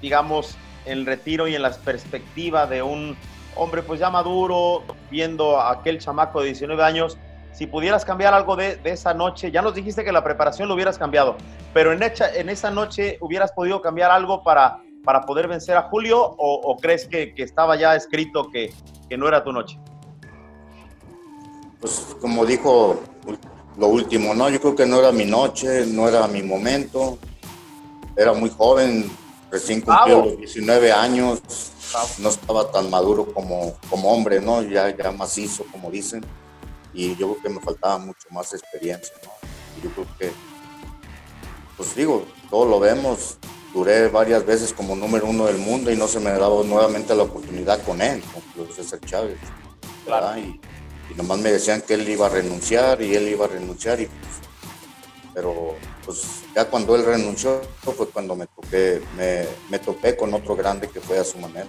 digamos, 0.00 0.56
el 0.84 1.06
retiro 1.06 1.46
y 1.46 1.54
en 1.54 1.62
las 1.62 1.78
perspectivas 1.78 2.68
de 2.68 2.82
un 2.82 3.16
hombre 3.54 3.82
pues 3.82 4.00
ya 4.00 4.10
maduro, 4.10 4.82
viendo 5.12 5.60
a 5.60 5.70
aquel 5.70 5.98
chamaco 5.98 6.40
de 6.40 6.46
19 6.46 6.82
años, 6.82 7.18
si 7.52 7.66
pudieras 7.66 8.04
cambiar 8.04 8.32
algo 8.32 8.56
de, 8.56 8.80
esa 8.84 9.12
noche, 9.12 9.52
ya 9.52 9.62
nos 9.62 9.74
dijiste 9.74 10.02
que 10.02 10.10
la 10.10 10.24
preparación 10.24 10.68
lo 10.68 10.74
hubieras 10.74 10.98
cambiado, 10.98 11.36
pero 11.74 11.92
en, 11.92 12.02
en 12.02 12.48
esa 12.48 12.70
noche 12.70 13.18
hubieras 13.20 13.52
podido 13.52 13.82
cambiar 13.82 14.10
algo 14.10 14.42
para, 14.42 14.80
para 15.04 15.20
poder 15.20 15.48
vencer 15.48 15.76
a 15.76 15.82
Julio 15.82 16.18
o, 16.38 16.76
crees 16.80 17.06
que, 17.06 17.34
estaba 17.36 17.76
ya 17.76 17.94
escrito 17.94 18.50
que, 18.50 18.72
que 19.08 19.16
no 19.18 19.28
era 19.28 19.44
tu 19.44 19.52
noche? 19.52 19.78
Pues 21.78 22.16
como 22.20 22.46
dijo 22.46 23.02
lo 23.76 23.88
último, 23.88 24.34
¿no? 24.34 24.48
Yo 24.48 24.60
creo 24.60 24.74
que 24.74 24.86
no 24.86 24.98
era 24.98 25.12
mi 25.12 25.26
noche, 25.26 25.84
no 25.86 26.08
era 26.08 26.26
mi 26.28 26.42
momento. 26.42 27.18
Era 28.16 28.32
muy 28.32 28.50
joven, 28.50 29.10
recién 29.50 29.80
cumplió 29.80 30.24
los 30.24 30.38
19 30.38 30.92
años, 30.92 31.71
no 32.18 32.28
estaba 32.28 32.70
tan 32.70 32.90
maduro 32.90 33.32
como, 33.32 33.76
como 33.88 34.12
hombre, 34.12 34.40
¿no? 34.40 34.62
Ya, 34.62 34.94
ya 34.96 35.12
macizo, 35.12 35.64
como 35.70 35.90
dicen. 35.90 36.24
Y 36.94 37.16
yo 37.16 37.32
creo 37.32 37.42
que 37.42 37.48
me 37.48 37.60
faltaba 37.60 37.98
mucho 37.98 38.28
más 38.30 38.52
experiencia, 38.52 39.14
¿no? 39.24 39.30
Y 39.78 39.84
yo 39.84 39.90
creo 39.90 40.06
que, 40.18 40.32
pues 41.76 41.94
digo, 41.94 42.26
todo 42.50 42.66
lo 42.66 42.80
vemos. 42.80 43.38
Duré 43.72 44.08
varias 44.08 44.44
veces 44.44 44.72
como 44.72 44.94
número 44.94 45.26
uno 45.26 45.46
del 45.46 45.56
mundo 45.56 45.90
y 45.90 45.96
no 45.96 46.06
se 46.06 46.20
me 46.20 46.30
dado 46.30 46.62
nuevamente 46.62 47.14
la 47.14 47.22
oportunidad 47.22 47.82
con 47.84 48.02
él, 48.02 48.22
con 48.54 48.70
César 48.70 49.00
Chávez. 49.00 49.38
Claro. 50.04 50.38
Y, 50.38 50.60
y 51.10 51.14
nomás 51.14 51.38
me 51.38 51.50
decían 51.50 51.80
que 51.80 51.94
él 51.94 52.06
iba 52.06 52.26
a 52.26 52.28
renunciar 52.28 53.00
y 53.00 53.14
él 53.14 53.28
iba 53.28 53.46
a 53.46 53.48
renunciar 53.48 54.00
y 54.00 54.06
pues, 54.06 54.32
pero 55.32 55.74
pues 56.04 56.44
ya 56.54 56.64
cuando 56.66 56.96
él 56.96 57.04
renunció 57.04 57.60
fue 57.80 58.08
cuando 58.08 58.34
me 58.36 58.46
topé, 58.46 59.02
me, 59.16 59.46
me 59.70 59.78
topé 59.78 60.16
con 60.16 60.32
otro 60.34 60.56
grande 60.56 60.88
que 60.88 61.00
fue 61.00 61.18
a 61.18 61.24
su 61.24 61.38
manera. 61.38 61.68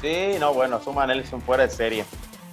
Sí, 0.00 0.36
no, 0.38 0.52
bueno, 0.52 0.80
Suma 0.82 1.06
Nelson 1.06 1.40
fuera 1.40 1.64
de 1.64 1.70
serie. 1.70 2.04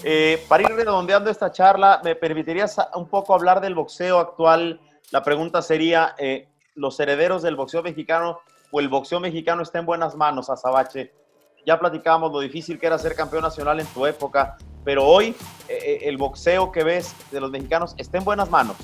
Eh, 0.03 0.43
para 0.47 0.63
ir 0.63 0.69
redondeando 0.69 1.29
esta 1.29 1.51
charla, 1.51 1.99
¿me 2.03 2.15
permitirías 2.15 2.77
un 2.95 3.07
poco 3.07 3.33
hablar 3.33 3.59
del 3.59 3.75
boxeo 3.75 4.19
actual? 4.19 4.79
La 5.11 5.23
pregunta 5.23 5.61
sería, 5.61 6.15
eh, 6.17 6.47
¿los 6.75 6.99
herederos 6.99 7.41
del 7.41 7.55
boxeo 7.55 7.83
mexicano 7.83 8.39
o 8.71 8.79
el 8.79 8.87
boxeo 8.87 9.19
mexicano 9.19 9.63
está 9.63 9.79
en 9.79 9.85
buenas 9.85 10.15
manos, 10.15 10.49
Azabache? 10.49 11.11
Ya 11.65 11.79
platicábamos 11.79 12.31
lo 12.31 12.39
difícil 12.39 12.79
que 12.79 12.87
era 12.87 12.97
ser 12.97 13.15
campeón 13.15 13.41
nacional 13.41 13.79
en 13.79 13.87
tu 13.87 14.05
época, 14.05 14.57
pero 14.85 15.05
hoy 15.05 15.35
eh, 15.67 15.77
eh, 15.83 15.99
el 16.03 16.17
boxeo 16.17 16.71
que 16.71 16.83
ves 16.83 17.13
de 17.31 17.41
los 17.41 17.51
mexicanos 17.51 17.95
está 17.97 18.17
en 18.17 18.23
buenas 18.23 18.49
manos. 18.49 18.77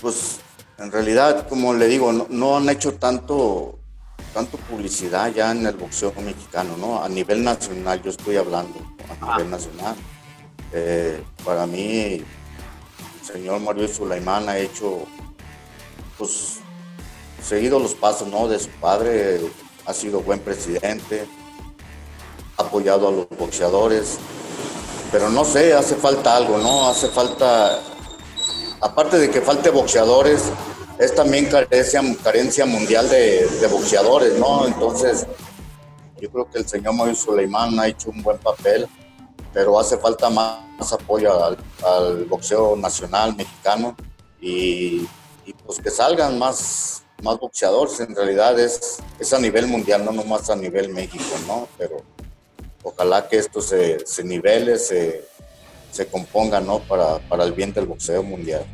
Pues 0.00 0.40
en 0.78 0.92
realidad, 0.92 1.48
como 1.48 1.74
le 1.74 1.86
digo, 1.86 2.12
no, 2.12 2.56
han 2.56 2.68
hecho 2.68 2.94
tanto, 2.94 3.78
tanto 4.32 4.56
publicidad 4.58 5.32
ya 5.32 5.50
en 5.50 5.66
el 5.66 5.76
boxeo 5.76 6.12
mexicano, 6.20 6.76
¿no? 6.76 7.02
A 7.02 7.08
nivel 7.08 7.42
nacional, 7.42 8.00
yo 8.02 8.10
estoy 8.10 8.36
hablando, 8.36 8.78
a 9.08 9.16
ah. 9.20 9.36
nivel 9.36 9.50
nacional. 9.50 9.96
Eh, 10.72 11.22
para 11.44 11.66
mí, 11.66 12.22
el 12.22 12.24
señor 13.24 13.60
Mario 13.60 13.88
Sulaimán 13.88 14.48
ha 14.48 14.58
hecho, 14.58 15.04
pues, 16.16 16.58
seguido 17.42 17.78
los 17.80 17.94
pasos, 17.94 18.28
¿no? 18.28 18.46
De 18.46 18.58
su 18.58 18.68
padre, 18.80 19.40
ha 19.86 19.94
sido 19.94 20.20
buen 20.20 20.38
presidente, 20.38 21.26
apoyado 22.56 23.08
a 23.08 23.10
los 23.10 23.28
boxeadores, 23.30 24.18
pero 25.10 25.30
no 25.30 25.44
sé, 25.44 25.72
hace 25.72 25.96
falta 25.96 26.36
algo, 26.36 26.58
¿no? 26.58 26.88
Hace 26.88 27.08
falta, 27.08 27.80
aparte 28.80 29.18
de 29.18 29.30
que 29.30 29.40
falte 29.40 29.70
boxeadores, 29.70 30.50
es 30.98 31.14
también 31.14 31.46
carencia, 31.46 32.02
carencia 32.22 32.66
mundial 32.66 33.08
de, 33.08 33.68
boxeadores, 33.70 34.38
¿no? 34.38 34.66
Entonces, 34.66 35.26
yo 36.20 36.30
creo 36.30 36.50
que 36.50 36.58
el 36.58 36.68
señor 36.68 36.94
Moy 36.94 37.14
Suleimán 37.14 37.78
ha 37.78 37.86
hecho 37.86 38.10
un 38.10 38.22
buen 38.22 38.38
papel, 38.38 38.88
pero 39.52 39.78
hace 39.78 39.96
falta 39.98 40.28
más, 40.28 40.92
apoyo 40.92 41.44
al, 41.44 42.24
boxeo 42.24 42.76
nacional 42.76 43.34
mexicano 43.36 43.96
y, 44.40 45.06
pues 45.64 45.78
que 45.78 45.90
salgan 45.90 46.38
más, 46.38 47.02
boxeadores. 47.22 48.00
En 48.00 48.14
realidad 48.14 48.58
es, 48.58 48.98
es 49.18 49.32
a 49.32 49.38
nivel 49.38 49.66
mundial, 49.66 50.04
no 50.04 50.12
nomás 50.12 50.50
a 50.50 50.56
nivel 50.56 50.88
México, 50.90 51.24
¿no? 51.46 51.68
Pero 51.76 52.02
ojalá 52.82 53.28
que 53.28 53.38
esto 53.38 53.60
se, 53.60 54.04
se 54.06 54.24
nivele, 54.24 54.78
se, 54.78 55.24
se 55.90 56.06
componga, 56.06 56.60
¿no? 56.60 56.80
Para, 56.80 57.18
para 57.28 57.44
el 57.44 57.52
bien 57.52 57.72
del 57.72 57.86
boxeo 57.86 58.22
mundial. 58.22 58.64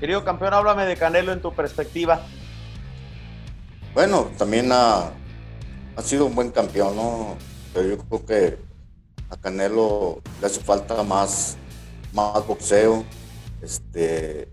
Querido 0.00 0.24
campeón, 0.24 0.54
háblame 0.54 0.84
de 0.84 0.96
Canelo 0.96 1.32
en 1.32 1.40
tu 1.40 1.52
perspectiva. 1.52 2.26
Bueno, 3.94 4.30
también 4.38 4.70
ha, 4.72 5.10
ha 5.96 6.02
sido 6.02 6.26
un 6.26 6.34
buen 6.34 6.50
campeón, 6.50 6.96
¿no? 6.96 7.36
Pero 7.72 7.88
yo 7.88 7.98
creo 7.98 8.26
que 8.26 8.58
a 9.30 9.36
Canelo 9.36 10.20
le 10.40 10.46
hace 10.46 10.60
falta 10.60 11.02
más, 11.02 11.56
más 12.12 12.46
boxeo, 12.46 13.04
este, 13.62 14.48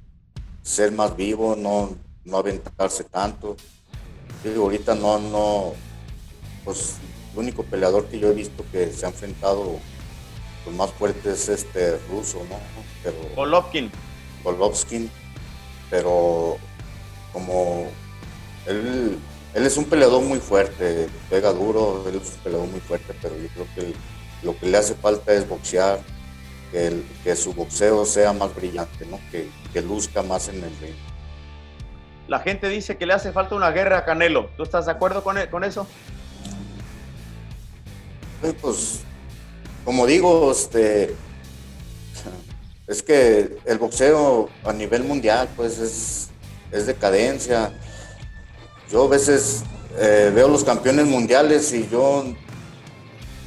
ser 0.62 0.92
más 0.92 1.16
vivo, 1.16 1.56
no, 1.58 1.98
no 2.26 2.38
aventarse 2.38 3.04
tanto. 3.06 3.56
Yo 4.44 4.62
ahorita 4.62 4.96
no, 4.96 5.20
no, 5.20 5.74
pues 6.64 6.98
el 7.34 7.40
único 7.40 7.64
peleador 7.64 8.06
que 8.06 8.20
yo 8.20 8.30
he 8.30 8.34
visto 8.34 8.64
que 8.72 8.92
se 8.92 9.06
ha 9.06 9.10
enfrentado 9.10 9.80
con 10.64 10.78
más 10.78 10.92
fuerte 10.92 11.32
es 11.32 11.50
este 11.50 11.98
ruso, 12.10 12.40
¿no? 12.50 12.58
Pero, 13.04 13.18
Golovkin. 13.36 13.92
Golovkin, 14.44 15.10
pero 15.90 16.58
como 17.34 17.88
él, 18.66 19.18
él 19.54 19.66
es 19.66 19.78
un 19.78 19.86
peleador 19.86 20.22
muy 20.24 20.40
fuerte, 20.40 21.08
pega 21.30 21.52
duro, 21.52 22.06
él 22.08 22.20
es 22.22 22.30
un 22.36 22.44
peleador 22.44 22.68
muy 22.68 22.80
fuerte, 22.80 23.14
pero 23.22 23.36
yo 23.38 23.48
creo 23.50 23.68
que 23.76 23.94
lo 24.44 24.58
que 24.58 24.68
le 24.68 24.78
hace 24.78 24.96
falta 24.96 25.34
es 25.34 25.48
boxear, 25.48 26.00
que, 26.72 27.04
que 27.24 27.36
su 27.36 27.54
boxeo 27.54 28.06
sea 28.06 28.34
más 28.34 28.54
brillante, 28.56 29.06
¿no? 29.06 29.20
Que, 29.32 29.50
que 29.74 29.82
luzca 29.82 30.22
más 30.22 30.48
en 30.50 30.64
el 30.64 30.78
ring. 30.80 30.96
La 32.28 32.40
gente 32.40 32.70
dice 32.70 32.96
que 32.96 33.08
le 33.08 33.14
hace 33.14 33.32
falta 33.32 33.56
una 33.56 33.72
guerra 33.72 33.98
a 33.98 34.06
Canelo. 34.06 34.52
¿Tú 34.56 34.62
estás 34.62 34.86
de 34.86 34.92
acuerdo 34.92 35.24
con, 35.24 35.40
e, 35.40 35.50
con 35.50 35.64
eso? 35.64 35.88
Pues, 38.62 39.02
como 39.90 40.06
digo, 40.06 40.52
este, 40.52 41.16
es 42.86 43.02
que 43.02 43.58
el 43.66 43.80
boxeo 43.80 44.48
a 44.64 44.72
nivel 44.72 45.04
mundial, 45.04 45.50
pues 45.56 45.80
es, 45.80 46.30
es 46.72 46.86
decadencia. 46.86 47.74
Yo 48.92 49.06
a 49.06 49.08
veces 49.08 49.64
eh, 49.98 50.32
veo 50.32 50.48
los 50.48 50.64
campeones 50.64 51.08
mundiales 51.08 51.74
y 51.74 51.90
yo, 51.90 52.24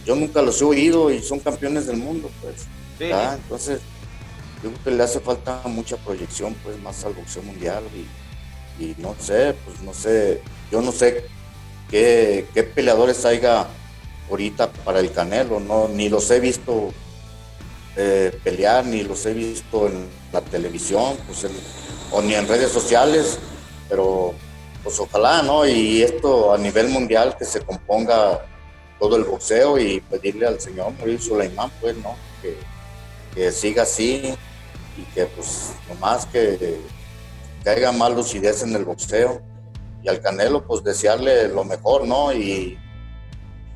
yo 0.05 0.17
nunca 0.17 0.43
los 0.43 0.61
he 0.61 0.65
oído 0.65 1.13
y 1.13 1.23
son 1.23 1.39
campeones 1.39 1.87
del 1.87 1.99
mundo, 1.99 2.29
pues. 2.41 2.67
Entonces, 2.99 3.79
yo 4.65 4.71
creo 4.71 4.83
que 4.83 4.91
le 4.91 5.05
hace 5.05 5.21
falta 5.21 5.63
mucha 5.67 5.97
proyección, 5.97 6.57
pues, 6.65 6.77
más 6.81 7.05
al 7.05 7.13
boxeo 7.13 7.45
mundial 7.45 7.85
y, 7.95 8.83
y 8.85 8.97
no 8.99 9.15
sé, 9.17 9.55
pues 9.65 9.81
no 9.81 9.95
sé, 9.95 10.43
yo 10.73 10.83
no 10.83 10.91
sé 10.91 11.25
qué, 11.89 12.49
qué 12.53 12.65
peleadores 12.65 13.25
haya 13.25 13.69
ahorita 14.33 14.73
para 14.73 15.01
el 15.01 15.13
Canelo, 15.13 15.61
no, 15.61 15.89
ni 15.89 16.09
los 16.09 16.31
he 16.31 16.41
visto 16.41 16.91
eh, 17.97 18.37
pelear, 18.43 18.85
ni 18.87 19.03
los 19.03 19.25
he 19.27 19.35
visto 19.35 19.87
en 19.87 20.09
la 20.33 20.41
televisión, 20.41 21.17
pues 21.27 21.47
o 22.11 22.23
ni 22.23 22.35
en 22.35 22.49
redes 22.49 22.73
sociales, 22.73 23.39
pero 23.89 24.35
pues 24.83 24.99
ojalá, 24.99 25.43
¿no? 25.43 25.67
Y 25.67 26.03
esto 26.03 26.53
a 26.53 26.59
nivel 26.59 26.89
mundial 26.89 27.37
que 27.39 27.45
se 27.45 27.61
componga 27.61 28.45
todo 28.99 29.17
el 29.17 29.25
boxeo 29.25 29.79
y 29.79 30.01
pedirle 30.01 30.47
al 30.47 30.61
señor 30.61 30.93
Mauricio 30.99 31.35
Suleiman, 31.35 31.71
pues, 31.81 31.97
¿no? 31.99 32.17
Que, 32.41 32.57
que, 33.35 33.53
siga 33.53 33.83
así 33.83 34.35
y 34.97 35.03
que 35.15 35.27
pues 35.27 35.73
nomás 35.89 36.27
que, 36.27 36.81
que 37.63 37.71
haya 37.71 37.93
más 37.93 38.13
lucidez 38.13 38.63
en 38.63 38.75
el 38.75 38.85
boxeo 38.85 39.43
y 40.03 40.09
al 40.09 40.21
Canelo 40.21 40.67
pues 40.67 40.83
desearle 40.83 41.49
lo 41.49 41.65
mejor, 41.65 42.07
¿no? 42.07 42.33
Y 42.33 42.79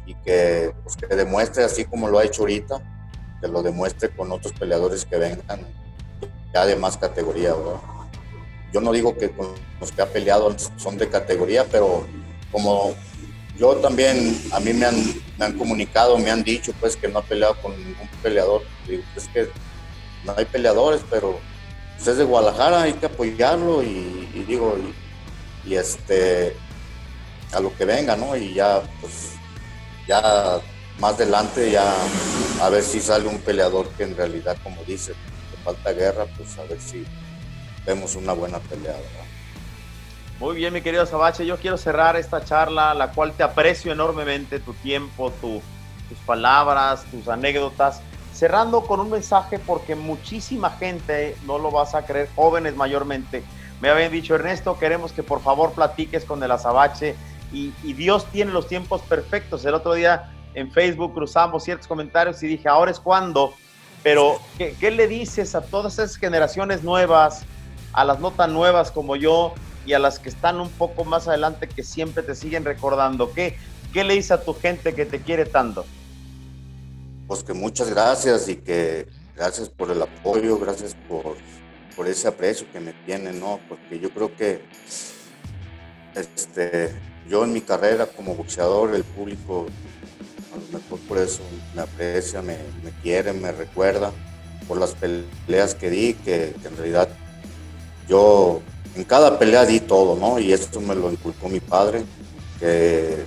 y 0.06 0.14
que, 0.14 0.72
pues, 0.82 0.96
que 0.96 1.06
demuestre 1.14 1.64
así 1.64 1.84
como 1.84 2.08
lo 2.08 2.18
ha 2.18 2.24
hecho 2.24 2.42
ahorita, 2.42 2.80
que 3.40 3.48
lo 3.48 3.62
demuestre 3.62 4.08
con 4.10 4.32
otros 4.32 4.52
peleadores 4.54 5.04
que 5.04 5.16
vengan 5.16 5.66
ya 6.54 6.64
de 6.64 6.76
más 6.76 6.96
categoría, 6.96 7.54
Yo 8.72 8.80
no 8.80 8.92
digo 8.92 9.16
que 9.16 9.30
con 9.30 9.48
los 9.80 9.92
que 9.92 10.02
ha 10.02 10.06
peleado 10.06 10.54
son 10.76 10.96
de 10.96 11.08
categoría, 11.08 11.64
pero 11.70 12.06
como 12.50 12.94
yo 13.58 13.76
también, 13.76 14.38
a 14.52 14.60
mí 14.60 14.72
me 14.72 14.86
han, 14.86 14.96
me 15.38 15.44
han 15.46 15.58
comunicado, 15.58 16.18
me 16.18 16.30
han 16.30 16.42
dicho 16.42 16.72
pues 16.80 16.96
que 16.96 17.08
no 17.08 17.18
ha 17.18 17.22
peleado 17.22 17.56
con 17.62 17.72
ningún 17.72 18.08
peleador. 18.22 18.62
es 18.88 19.28
que 19.28 19.48
no 20.24 20.34
hay 20.36 20.44
peleadores, 20.44 21.02
pero 21.10 21.38
pues, 21.96 22.08
es 22.08 22.18
de 22.18 22.24
Guadalajara, 22.24 22.82
hay 22.82 22.94
que 22.94 23.06
apoyarlo 23.06 23.82
y, 23.82 24.44
digo, 24.46 24.76
y, 25.64 25.70
y, 25.70 25.76
este, 25.76 26.54
a 27.52 27.60
lo 27.60 27.74
que 27.76 27.84
venga, 27.84 28.16
¿no? 28.16 28.36
Y 28.36 28.54
ya, 28.54 28.82
pues 29.00 29.35
ya 30.06 30.60
más 30.98 31.14
adelante 31.14 31.70
ya 31.70 31.92
a 32.62 32.68
ver 32.70 32.82
si 32.82 33.00
sale 33.00 33.28
un 33.28 33.38
peleador 33.40 33.88
que 33.90 34.04
en 34.04 34.16
realidad, 34.16 34.56
como 34.62 34.82
dice, 34.84 35.14
falta 35.64 35.92
guerra, 35.92 36.26
pues 36.36 36.56
a 36.58 36.62
ver 36.62 36.80
si 36.80 37.04
vemos 37.84 38.14
una 38.14 38.32
buena 38.32 38.58
pelea. 38.60 38.94
Muy 40.38 40.54
bien, 40.54 40.72
mi 40.72 40.80
querido 40.80 41.06
Sabache, 41.06 41.44
yo 41.44 41.56
quiero 41.56 41.76
cerrar 41.76 42.16
esta 42.16 42.44
charla, 42.44 42.94
la 42.94 43.10
cual 43.10 43.32
te 43.32 43.42
aprecio 43.42 43.92
enormemente, 43.92 44.60
tu 44.60 44.74
tiempo, 44.74 45.32
tus 45.40 45.62
palabras, 46.24 47.04
tus 47.10 47.28
anécdotas. 47.28 48.00
cerrando 48.32 48.82
con 48.82 49.00
un 49.00 49.10
mensaje 49.10 49.58
porque 49.58 49.96
muchísima 49.96 50.70
gente, 50.70 51.36
no 51.46 51.58
lo 51.58 51.70
vas 51.70 51.94
a 51.94 52.04
creer, 52.04 52.28
jóvenes 52.36 52.76
mayormente, 52.76 53.42
me 53.80 53.88
habían 53.88 54.12
dicho, 54.12 54.34
Ernesto, 54.34 54.78
queremos 54.78 55.12
que 55.12 55.22
por 55.22 55.42
favor 55.42 55.72
platiques 55.72 56.24
con 56.24 56.42
el 56.42 56.50
azabache 56.50 57.16
y, 57.52 57.70
Dios 57.94 58.26
tiene 58.32 58.52
los 58.52 58.68
tiempos 58.68 59.02
perfectos. 59.02 59.64
El 59.64 59.74
otro 59.74 59.94
día 59.94 60.32
en 60.54 60.70
Facebook 60.70 61.14
cruzamos 61.14 61.64
ciertos 61.64 61.86
comentarios 61.86 62.42
y 62.42 62.46
dije, 62.46 62.68
ahora 62.68 62.90
es 62.90 63.00
cuando, 63.00 63.54
pero 64.02 64.38
¿qué, 64.58 64.90
le 64.90 65.06
dices 65.08 65.54
a 65.54 65.62
todas 65.62 65.94
esas 65.94 66.16
generaciones 66.16 66.82
nuevas, 66.82 67.44
a 67.92 68.04
las 68.04 68.20
notas 68.20 68.48
nuevas 68.48 68.90
como 68.90 69.16
yo 69.16 69.54
y 69.84 69.92
a 69.92 69.98
las 69.98 70.18
que 70.18 70.28
están 70.28 70.60
un 70.60 70.70
poco 70.70 71.04
más 71.04 71.28
adelante 71.28 71.68
que 71.68 71.82
siempre 71.82 72.22
te 72.22 72.34
siguen 72.34 72.64
recordando? 72.64 73.32
¿Qué, 73.32 73.56
qué 73.92 74.04
le 74.04 74.14
dices 74.14 74.32
a 74.32 74.42
tu 74.42 74.54
gente 74.54 74.94
que 74.94 75.06
te 75.06 75.20
quiere 75.20 75.46
tanto? 75.46 75.84
Pues 77.26 77.42
que 77.42 77.54
muchas 77.54 77.90
gracias 77.90 78.48
y 78.48 78.56
que 78.56 79.08
gracias 79.34 79.68
por 79.68 79.90
el 79.90 80.00
apoyo, 80.02 80.58
gracias 80.58 80.96
por 81.08 81.36
por 81.96 82.06
ese 82.06 82.28
aprecio 82.28 82.70
que 82.70 82.78
me 82.78 82.92
tienen, 83.06 83.40
¿no? 83.40 83.58
Porque 83.68 83.98
yo 83.98 84.10
creo 84.10 84.36
que 84.36 84.60
este, 86.14 86.94
yo 87.28 87.44
en 87.44 87.52
mi 87.52 87.60
carrera 87.60 88.06
como 88.06 88.34
boxeador, 88.34 88.94
el 88.94 89.04
público, 89.04 89.66
a 90.52 90.72
lo 90.72 90.78
mejor 90.78 90.98
por 91.08 91.18
eso 91.18 91.42
me 91.74 91.82
aprecia, 91.82 92.42
me, 92.42 92.56
quiere, 93.02 93.32
me 93.32 93.52
recuerda 93.52 94.12
por 94.68 94.78
las 94.78 94.94
peleas 94.94 95.74
que 95.74 95.90
di, 95.90 96.14
que, 96.14 96.54
en 96.64 96.76
realidad 96.76 97.08
yo 98.08 98.60
en 98.94 99.04
cada 99.04 99.38
pelea 99.38 99.64
di 99.64 99.80
todo, 99.80 100.16
¿no? 100.16 100.38
Y 100.38 100.52
esto 100.52 100.80
me 100.80 100.94
lo 100.94 101.10
inculcó 101.10 101.48
mi 101.48 101.60
padre, 101.60 102.04
que, 102.58 103.24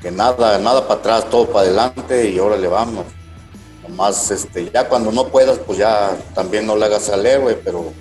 que 0.00 0.10
nada, 0.10 0.58
nada 0.58 0.86
para 0.86 1.00
atrás, 1.00 1.30
todo 1.30 1.46
para 1.46 1.66
adelante 1.66 2.30
y 2.30 2.38
ahora 2.38 2.56
le 2.56 2.68
vamos. 2.68 3.06
Nomás, 3.82 4.30
este, 4.30 4.70
ya 4.70 4.88
cuando 4.88 5.10
no 5.10 5.28
puedas, 5.28 5.58
pues 5.58 5.78
ya 5.78 6.16
también 6.34 6.66
no 6.66 6.76
le 6.76 6.84
hagas 6.84 7.08
al 7.08 7.24
héroe, 7.24 7.54
pero 7.54 7.92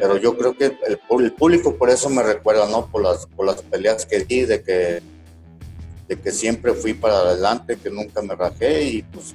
pero 0.00 0.16
yo 0.16 0.36
creo 0.36 0.56
que 0.56 0.66
el, 0.66 0.78
el, 0.86 1.32
público 1.32 1.76
por 1.76 1.90
eso 1.90 2.08
me 2.08 2.22
recuerda, 2.22 2.68
¿no? 2.68 2.86
Por 2.86 3.02
las, 3.02 3.26
por 3.26 3.46
las 3.46 3.62
peleas 3.62 4.06
que 4.06 4.20
di, 4.20 4.42
de 4.42 4.62
que, 4.62 5.02
de 6.08 6.20
que 6.20 6.30
siempre 6.30 6.74
fui 6.74 6.94
para 6.94 7.18
adelante, 7.18 7.76
que 7.76 7.90
nunca 7.90 8.22
me 8.22 8.34
rajé 8.34 8.82
y 8.82 9.02
pues 9.02 9.34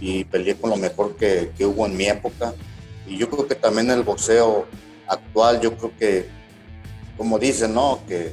y 0.00 0.24
peleé 0.24 0.56
con 0.56 0.70
lo 0.70 0.76
mejor 0.76 1.14
que, 1.16 1.52
que 1.56 1.66
hubo 1.66 1.86
en 1.86 1.96
mi 1.96 2.06
época. 2.06 2.54
Y 3.06 3.18
yo 3.18 3.28
creo 3.28 3.46
que 3.46 3.54
también 3.54 3.90
el 3.90 4.02
boxeo 4.02 4.66
actual, 5.06 5.60
yo 5.60 5.76
creo 5.76 5.92
que, 5.98 6.26
como 7.16 7.38
dicen, 7.38 7.74
¿no? 7.74 8.00
Que, 8.08 8.32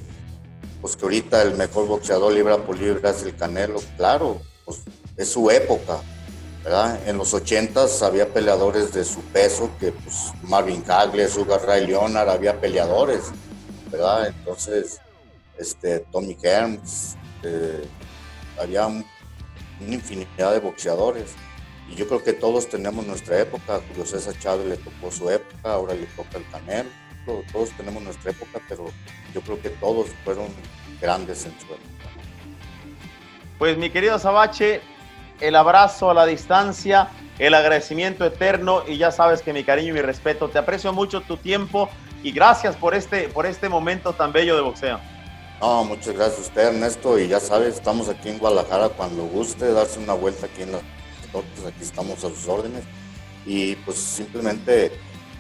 pues 0.82 0.96
que 0.96 1.04
ahorita 1.04 1.42
el 1.42 1.56
mejor 1.56 1.88
boxeador 1.88 2.32
libra 2.34 2.58
por 2.58 2.80
libra 2.80 3.10
es 3.10 3.24
el 3.24 3.36
Canelo, 3.36 3.82
claro, 3.98 4.40
pues 4.64 4.82
es 5.18 5.28
su 5.28 5.50
época, 5.50 6.00
en 7.06 7.18
los 7.18 7.34
80 7.34 7.86
había 8.04 8.34
peleadores 8.34 8.94
de 8.94 9.06
su 9.06 9.22
peso, 9.22 9.70
que 9.80 9.92
pues 9.92 10.34
Marvin 10.44 10.84
Hagler, 10.88 11.30
Sugar 11.30 11.62
Ray 11.66 11.88
Leonard, 11.88 12.30
había 12.30 12.60
peleadores, 12.60 13.32
¿verdad? 13.90 14.28
Entonces, 14.28 15.00
este, 15.58 16.00
Tommy 16.12 16.38
Herms, 16.42 17.16
eh, 17.44 17.86
había 18.60 18.88
una 18.88 19.06
infinidad 19.80 20.54
de 20.54 20.60
boxeadores. 20.60 21.34
Y 21.90 21.96
yo 21.96 22.08
creo 22.08 22.24
que 22.24 22.34
todos 22.34 22.68
tenemos 22.68 23.06
nuestra 23.06 23.40
época. 23.40 23.80
Julio 23.88 24.06
César 24.06 24.38
Chávez 24.38 24.68
le 24.68 24.78
tocó 24.78 25.12
su 25.12 25.30
época, 25.30 25.72
ahora 25.72 25.94
le 25.94 26.06
toca 26.08 26.38
el 26.38 26.50
Canelo. 26.50 26.90
Todos 27.52 27.72
tenemos 27.72 28.02
nuestra 28.04 28.32
época, 28.32 28.62
pero 28.68 28.86
yo 29.34 29.42
creo 29.42 29.62
que 29.62 29.70
todos 29.70 30.08
fueron 30.24 30.48
grandes 31.02 31.46
en 31.46 31.52
su 31.60 31.66
época. 31.66 31.84
Pues 33.58 33.78
mi 33.78 33.90
querido 33.90 34.20
Sabache, 34.20 34.82
el 35.40 35.56
abrazo 35.56 36.10
a 36.10 36.14
la 36.14 36.26
distancia, 36.26 37.10
el 37.40 37.54
agradecimiento 37.54 38.26
eterno 38.26 38.84
y 38.88 38.98
ya 38.98 39.12
sabes 39.12 39.42
que 39.42 39.54
mi 39.54 39.64
cariño 39.64 39.90
y 39.90 39.94
mi 39.94 40.02
respeto. 40.02 40.50
Te 40.50 40.58
aprecio 40.58 40.94
mucho 40.94 41.22
tu 41.22 41.38
tiempo 41.38 41.90
y 42.24 42.32
gracias 42.32 42.76
por 42.76 42.96
este, 42.96 43.30
por 43.30 43.46
este 43.46 43.70
momento 43.70 44.14
tan 44.14 44.32
bello 44.34 44.56
de 44.56 44.62
boxeo. 44.62 45.00
No, 45.62 45.84
muchas 45.84 46.14
gracias 46.14 46.40
a 46.40 46.42
usted, 46.42 46.68
Ernesto. 46.68 47.20
Y 47.20 47.28
ya 47.28 47.40
sabes, 47.40 47.76
estamos 47.76 48.10
aquí 48.10 48.30
en 48.30 48.38
Guadalajara 48.38 48.90
cuando 48.90 49.24
guste 49.24 49.72
darse 49.72 50.00
una 50.00 50.14
vuelta 50.14 50.46
aquí 50.48 50.64
en 50.64 50.74
las 50.74 50.82
tortas. 51.32 51.66
Aquí 51.66 51.82
estamos 51.82 52.24
a 52.24 52.30
sus 52.30 52.48
órdenes. 52.48 52.84
Y 53.46 53.76
pues 53.78 53.98
simplemente 53.98 54.92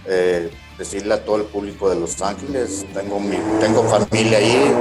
eh, 0.05 0.49
decirle 0.77 1.13
a 1.13 1.23
todo 1.23 1.37
el 1.37 1.43
público 1.43 1.89
de 1.89 1.99
Los 1.99 2.21
Ángeles, 2.21 2.85
tengo, 2.93 3.19
mi, 3.19 3.37
tengo 3.59 3.83
familia 3.83 4.37
ahí 4.37 4.75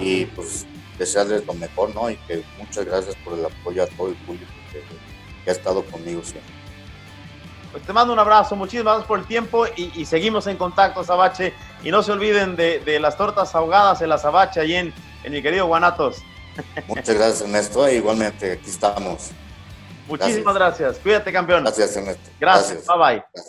y 0.00 0.24
pues 0.26 0.64
desearles 0.98 1.44
lo 1.46 1.54
mejor, 1.54 1.94
¿no? 1.94 2.10
Y 2.10 2.16
que 2.28 2.42
muchas 2.58 2.84
gracias 2.84 3.16
por 3.24 3.38
el 3.38 3.44
apoyo 3.44 3.82
a 3.82 3.86
todo 3.88 4.08
el 4.08 4.14
público 4.14 4.57
que, 4.72 5.50
ha 5.50 5.52
estado 5.52 5.82
conmigo 5.84 6.22
siempre. 6.22 6.52
Pues 7.72 7.82
te 7.82 7.92
mando 7.92 8.12
un 8.12 8.18
abrazo, 8.18 8.56
muchísimas 8.56 8.84
gracias 8.84 9.06
por 9.06 9.18
el 9.18 9.26
tiempo 9.26 9.66
y, 9.76 10.04
seguimos 10.04 10.46
en 10.46 10.56
contacto, 10.56 11.04
Sabache. 11.04 11.54
Y 11.82 11.90
no 11.90 12.02
se 12.02 12.12
olviden 12.12 12.56
de, 12.56 12.98
las 13.00 13.16
tortas 13.16 13.54
ahogadas 13.54 14.02
en 14.02 14.08
la 14.08 14.18
Sabache, 14.18 14.60
ahí 14.60 14.74
en, 14.74 14.92
en 15.24 15.32
mi 15.32 15.42
querido 15.42 15.66
Guanatos. 15.66 16.22
Muchas 16.86 17.14
gracias, 17.14 17.42
Ernesto. 17.42 17.86
E 17.86 17.96
igualmente, 17.96 18.52
aquí 18.52 18.70
estamos. 18.70 19.30
Muchísimas 20.08 20.54
gracias. 20.54 20.98
Cuídate, 20.98 21.32
campeón. 21.32 21.62
Gracias, 21.62 21.96
Ernesto. 21.96 22.30
Gracias. 22.40 22.86
Bye 22.86 22.98
bye. 22.98 23.48